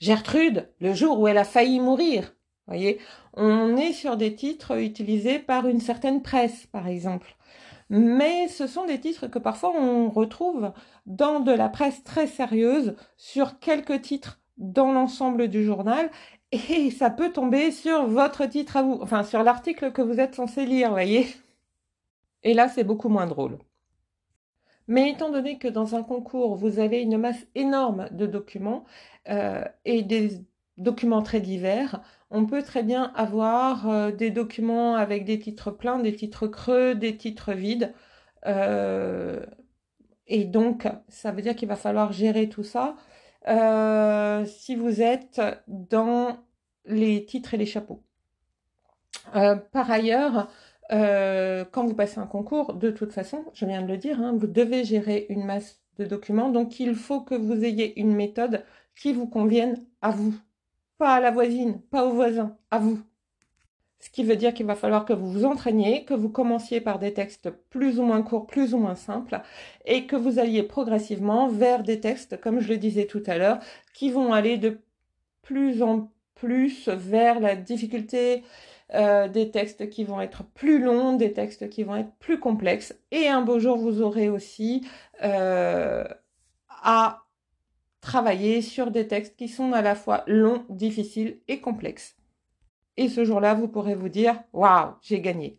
Gertrude, 0.00 0.70
le 0.80 0.94
jour 0.94 1.20
où 1.20 1.28
elle 1.28 1.36
a 1.36 1.44
failli 1.44 1.80
mourir. 1.80 2.34
Voyez, 2.66 2.98
on 3.34 3.76
est 3.76 3.92
sur 3.92 4.16
des 4.16 4.34
titres 4.34 4.80
utilisés 4.80 5.38
par 5.38 5.66
une 5.66 5.80
certaine 5.80 6.22
presse, 6.22 6.66
par 6.72 6.88
exemple. 6.88 7.36
Mais 7.90 8.48
ce 8.48 8.66
sont 8.66 8.86
des 8.86 9.00
titres 9.00 9.26
que 9.26 9.38
parfois 9.38 9.72
on 9.76 10.08
retrouve 10.08 10.72
dans 11.04 11.40
de 11.40 11.52
la 11.52 11.68
presse 11.68 12.04
très 12.04 12.26
sérieuse 12.26 12.96
sur 13.18 13.58
quelques 13.58 14.00
titres 14.00 14.40
dans 14.56 14.92
l'ensemble 14.92 15.48
du 15.48 15.64
journal 15.64 16.10
et 16.52 16.90
ça 16.90 17.10
peut 17.10 17.32
tomber 17.32 17.70
sur 17.70 18.06
votre 18.06 18.46
titre 18.46 18.76
à 18.76 18.82
vous, 18.82 18.98
enfin 19.02 19.22
sur 19.24 19.42
l'article 19.42 19.92
que 19.92 20.02
vous 20.02 20.20
êtes 20.20 20.34
censé 20.34 20.66
lire, 20.66 20.90
voyez. 20.90 21.26
Et 22.42 22.54
là, 22.54 22.68
c'est 22.68 22.84
beaucoup 22.84 23.08
moins 23.08 23.26
drôle. 23.26 23.58
Mais 24.88 25.10
étant 25.10 25.30
donné 25.30 25.58
que 25.58 25.68
dans 25.68 25.94
un 25.94 26.02
concours, 26.02 26.56
vous 26.56 26.80
avez 26.80 27.00
une 27.00 27.18
masse 27.18 27.46
énorme 27.54 28.08
de 28.10 28.26
documents 28.26 28.84
euh, 29.28 29.64
et 29.84 30.02
des 30.02 30.40
documents 30.78 31.22
très 31.22 31.40
divers, 31.40 32.00
on 32.30 32.46
peut 32.46 32.62
très 32.62 32.82
bien 32.82 33.12
avoir 33.14 33.88
euh, 33.88 34.10
des 34.10 34.30
documents 34.30 34.96
avec 34.96 35.24
des 35.24 35.38
titres 35.38 35.70
pleins, 35.70 35.98
des 36.00 36.16
titres 36.16 36.48
creux, 36.48 36.94
des 36.94 37.16
titres 37.16 37.52
vides. 37.52 37.94
Euh, 38.46 39.44
et 40.26 40.44
donc, 40.44 40.88
ça 41.08 41.32
veut 41.32 41.42
dire 41.42 41.54
qu'il 41.56 41.68
va 41.68 41.76
falloir 41.76 42.12
gérer 42.12 42.48
tout 42.48 42.64
ça. 42.64 42.96
Si 43.46 44.76
vous 44.76 45.02
êtes 45.02 45.40
dans 45.68 46.38
les 46.84 47.24
titres 47.24 47.54
et 47.54 47.56
les 47.56 47.66
chapeaux. 47.66 48.02
par 49.72 49.90
ailleurs, 49.90 50.48
euh, 50.92 51.64
quand 51.70 51.86
vous 51.86 51.94
passez 51.94 52.18
un 52.18 52.26
concours, 52.26 52.74
de 52.74 52.90
toute 52.90 53.12
façon, 53.12 53.44
je 53.54 53.64
viens 53.64 53.82
de 53.82 53.86
le 53.86 53.96
dire, 53.96 54.20
hein, 54.20 54.32
vous 54.36 54.46
devez 54.46 54.84
gérer 54.84 55.26
une 55.28 55.44
masse 55.44 55.80
de 55.98 56.04
documents, 56.04 56.50
donc 56.50 56.80
il 56.80 56.94
faut 56.94 57.20
que 57.20 57.34
vous 57.34 57.64
ayez 57.64 57.98
une 58.00 58.14
méthode 58.14 58.64
qui 58.96 59.12
vous 59.12 59.28
convienne 59.28 59.84
à 60.02 60.10
vous, 60.10 60.34
pas 60.98 61.14
à 61.14 61.20
la 61.20 61.30
voisine, 61.30 61.80
pas 61.90 62.04
au 62.06 62.12
voisin, 62.12 62.56
à 62.70 62.78
vous. 62.78 63.00
Ce 64.00 64.08
qui 64.08 64.24
veut 64.24 64.36
dire 64.36 64.54
qu'il 64.54 64.66
va 64.66 64.74
falloir 64.74 65.04
que 65.04 65.12
vous 65.12 65.30
vous 65.30 65.44
entraîniez, 65.44 66.04
que 66.04 66.14
vous 66.14 66.30
commenciez 66.30 66.80
par 66.80 66.98
des 66.98 67.12
textes 67.12 67.50
plus 67.68 68.00
ou 68.00 68.02
moins 68.02 68.22
courts, 68.22 68.46
plus 68.46 68.72
ou 68.72 68.78
moins 68.78 68.94
simples, 68.94 69.40
et 69.84 70.06
que 70.06 70.16
vous 70.16 70.38
alliez 70.38 70.62
progressivement 70.62 71.48
vers 71.48 71.82
des 71.82 72.00
textes, 72.00 72.40
comme 72.40 72.60
je 72.60 72.68
le 72.68 72.78
disais 72.78 73.06
tout 73.06 73.22
à 73.26 73.36
l'heure, 73.36 73.58
qui 73.92 74.10
vont 74.10 74.32
aller 74.32 74.56
de 74.56 74.80
plus 75.42 75.82
en 75.82 76.10
plus 76.34 76.88
vers 76.88 77.40
la 77.40 77.54
difficulté 77.54 78.42
euh, 78.94 79.28
des 79.28 79.50
textes 79.50 79.90
qui 79.90 80.04
vont 80.04 80.20
être 80.20 80.42
plus 80.42 80.82
longs, 80.82 81.12
des 81.12 81.32
textes 81.32 81.68
qui 81.68 81.82
vont 81.84 81.96
être 81.96 82.12
plus 82.18 82.40
complexes. 82.40 82.94
Et 83.12 83.28
un 83.28 83.42
beau 83.42 83.58
jour, 83.58 83.76
vous 83.76 84.00
aurez 84.00 84.28
aussi 84.30 84.86
euh, 85.22 86.04
à 86.82 87.24
travailler 88.00 88.62
sur 88.62 88.90
des 88.90 89.06
textes 89.06 89.36
qui 89.36 89.48
sont 89.48 89.74
à 89.74 89.82
la 89.82 89.94
fois 89.94 90.24
longs, 90.26 90.64
difficiles 90.70 91.38
et 91.46 91.60
complexes. 91.60 92.16
Et 93.00 93.08
ce 93.08 93.24
jour-là, 93.24 93.54
vous 93.54 93.66
pourrez 93.66 93.96
vous 93.96 94.08
dire, 94.08 94.40
waouh, 94.52 94.92
j'ai 95.02 95.20
gagné. 95.20 95.58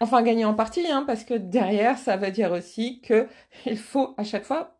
Enfin, 0.00 0.22
gagner 0.22 0.46
en 0.46 0.54
partie, 0.54 0.86
hein, 0.86 1.04
parce 1.06 1.24
que 1.24 1.34
derrière, 1.34 1.98
ça 1.98 2.16
veut 2.16 2.30
dire 2.30 2.52
aussi 2.52 3.02
qu'il 3.02 3.76
faut 3.76 4.14
à 4.16 4.24
chaque 4.24 4.44
fois 4.44 4.78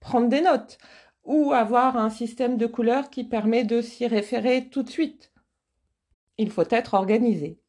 prendre 0.00 0.28
des 0.28 0.40
notes 0.40 0.78
ou 1.22 1.52
avoir 1.52 1.96
un 1.96 2.10
système 2.10 2.56
de 2.56 2.66
couleurs 2.66 3.10
qui 3.10 3.22
permet 3.22 3.62
de 3.62 3.80
s'y 3.80 4.08
référer 4.08 4.68
tout 4.70 4.82
de 4.82 4.90
suite 4.90 5.30
il 6.40 6.50
faut 6.50 6.64
être 6.70 6.94
organisé. 6.94 7.60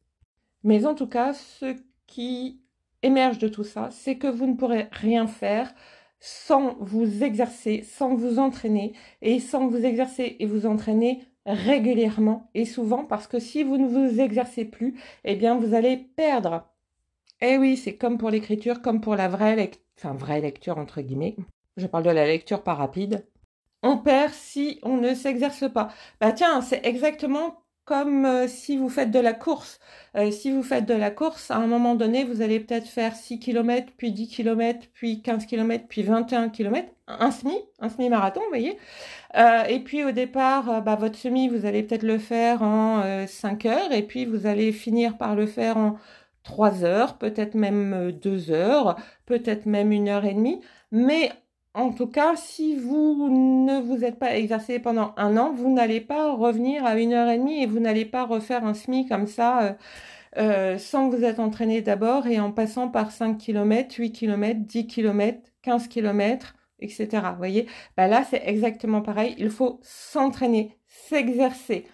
Mais 0.64 0.86
en 0.86 0.96
tout 0.96 1.08
cas, 1.08 1.34
ce 1.34 1.76
qui 2.08 2.62
émerge 3.04 3.38
de 3.38 3.50
tout 3.50 3.66
ça, 3.66 3.90
c'est 3.92 4.18
que 4.18 4.28
vous 4.28 4.48
ne 4.48 4.56
pourrez 4.56 4.88
rien 4.92 5.28
faire 5.28 5.74
sans 6.20 6.76
vous 6.80 7.24
exercer, 7.24 7.84
sans 7.84 8.16
vous 8.16 8.40
entraîner, 8.40 8.94
et 9.22 9.40
sans 9.40 9.68
vous 9.68 9.84
exercer 9.84 10.38
et 10.40 10.46
vous 10.46 10.66
entraîner 10.66 11.22
régulièrement 11.46 12.50
et 12.54 12.66
souvent, 12.66 13.06
parce 13.06 13.28
que 13.28 13.40
si 13.40 13.64
vous 13.64 13.78
ne 13.78 13.88
vous 13.88 14.20
exercez 14.20 14.66
plus, 14.66 15.00
eh 15.24 15.36
bien, 15.36 15.58
vous 15.58 15.74
allez 15.74 15.98
perdre. 15.98 16.68
Eh 17.42 17.58
oui, 17.58 17.78
c'est 17.78 17.96
comme 17.96 18.18
pour 18.18 18.30
l'écriture, 18.30 18.82
comme 18.82 19.02
pour 19.02 19.16
la 19.16 19.28
vraie 19.28 19.56
lecture, 19.56 19.82
enfin, 19.98 20.14
vraie 20.14 20.42
lecture 20.42 20.78
entre 20.78 21.02
guillemets. 21.02 21.36
Je 21.78 21.88
parle 21.88 22.04
de 22.04 22.10
la 22.12 22.28
lecture 22.28 22.64
pas 22.64 22.76
rapide. 22.76 23.26
On 23.82 23.98
perd 23.98 24.34
si 24.34 24.80
on 24.84 24.98
ne 24.98 25.16
s'exerce 25.16 25.72
pas. 25.72 25.90
Bah 26.20 26.32
tiens, 26.32 26.62
c'est 26.62 26.86
exactement 26.86 27.64
comme 27.92 28.26
euh, 28.26 28.48
si 28.48 28.78
vous 28.78 28.88
faites 28.88 29.12
de 29.12 29.20
la 29.20 29.34
course. 29.34 29.78
Euh, 30.16 30.32
si 30.32 30.50
vous 30.50 30.64
faites 30.64 30.86
de 30.86 30.94
la 30.94 31.12
course, 31.12 31.52
à 31.52 31.58
un 31.58 31.68
moment 31.68 31.94
donné, 31.94 32.24
vous 32.24 32.42
allez 32.42 32.62
peut-être 32.62 32.88
faire 32.88 33.18
6 33.18 33.38
km, 33.40 33.92
puis 33.98 34.14
10 34.14 34.30
km, 34.30 34.88
puis 34.94 35.22
15 35.22 35.46
km, 35.46 35.84
puis 35.90 36.02
21 36.02 36.48
km, 36.48 36.88
un 37.08 37.32
semi, 37.32 37.58
un 37.80 37.90
semi-marathon, 37.90 38.40
vous 38.40 38.48
voyez. 38.48 38.78
Euh, 39.36 39.66
et 39.66 39.82
puis 39.82 40.06
au 40.06 40.12
départ, 40.12 40.82
bah, 40.84 40.96
votre 40.96 41.18
semi, 41.20 41.50
vous 41.50 41.66
allez 41.66 41.84
peut-être 41.84 42.04
le 42.04 42.18
faire 42.18 42.62
en 42.62 43.26
5 43.28 43.66
heures, 43.66 43.92
et 43.92 44.04
puis 44.04 44.24
vous 44.24 44.46
allez 44.46 44.72
finir 44.72 45.18
par 45.18 45.36
le 45.36 45.46
faire 45.46 45.76
en 45.76 45.98
3 46.44 46.86
heures, 46.86 47.18
peut-être 47.18 47.56
même 47.56 48.14
2 48.14 48.52
heures, 48.52 48.96
peut-être 49.26 49.66
même 49.66 49.92
une 49.92 50.08
heure 50.08 50.24
et 50.24 50.34
demie. 50.34 50.62
Mais 50.94 51.34
en 51.74 51.92
tout 51.92 52.08
cas, 52.08 52.36
si 52.36 52.76
vous 52.76 53.30
ne 53.30 53.80
vous 53.80 54.04
êtes 54.04 54.20
pas 54.20 54.36
exercé 54.36 54.80
pendant 54.80 55.14
un 55.16 55.38
an, 55.38 55.54
vous 55.54 55.72
n'allez 55.72 56.02
pas 56.02 56.34
revenir 56.34 56.86
à 56.86 57.00
une 57.00 57.14
heure 57.14 57.30
et 57.30 57.38
demie 57.38 57.64
et 57.64 57.66
vous 57.66 57.80
n'allez 57.80 58.06
pas 58.06 58.26
refaire 58.26 58.66
un 58.66 58.74
SMI 58.74 59.08
comme 59.08 59.28
ça 59.28 59.62
euh, 59.62 59.74
euh, 60.38 60.78
sans 60.78 61.10
vous 61.10 61.24
être 61.24 61.40
entraîné 61.40 61.82
d'abord 61.82 62.28
et 62.28 62.40
en 62.40 62.52
passant 62.52 62.90
par 62.90 63.12
5 63.12 63.38
km, 63.38 63.96
8 63.98 64.12
km, 64.12 64.60
10 64.62 64.88
km, 64.88 65.40
15 65.62 65.88
km, 65.88 66.56
etc. 66.80 67.08
Vous 67.32 67.38
voyez? 67.38 67.68
Bah 67.96 68.08
Là, 68.08 68.26
c'est 68.30 68.44
exactement 68.46 69.02
pareil. 69.02 69.36
Il 69.38 69.50
faut 69.50 69.80
s'entraîner, 69.82 70.78
s'exercer. 70.88 71.86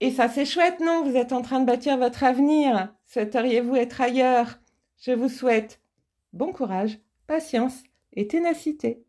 Et 0.00 0.10
ça, 0.10 0.28
c'est 0.28 0.44
chouette, 0.44 0.80
non? 0.80 1.04
Vous 1.04 1.16
êtes 1.16 1.32
en 1.32 1.42
train 1.42 1.60
de 1.60 1.66
bâtir 1.66 1.98
votre 1.98 2.24
avenir. 2.24 2.92
Souhaiteriez-vous 3.06 3.76
être 3.76 4.00
ailleurs? 4.00 4.58
Je 5.00 5.12
vous 5.12 5.28
souhaite 5.28 5.80
bon 6.32 6.52
courage, 6.52 6.98
patience 7.26 7.82
et 8.12 8.28
ténacité. 8.28 9.04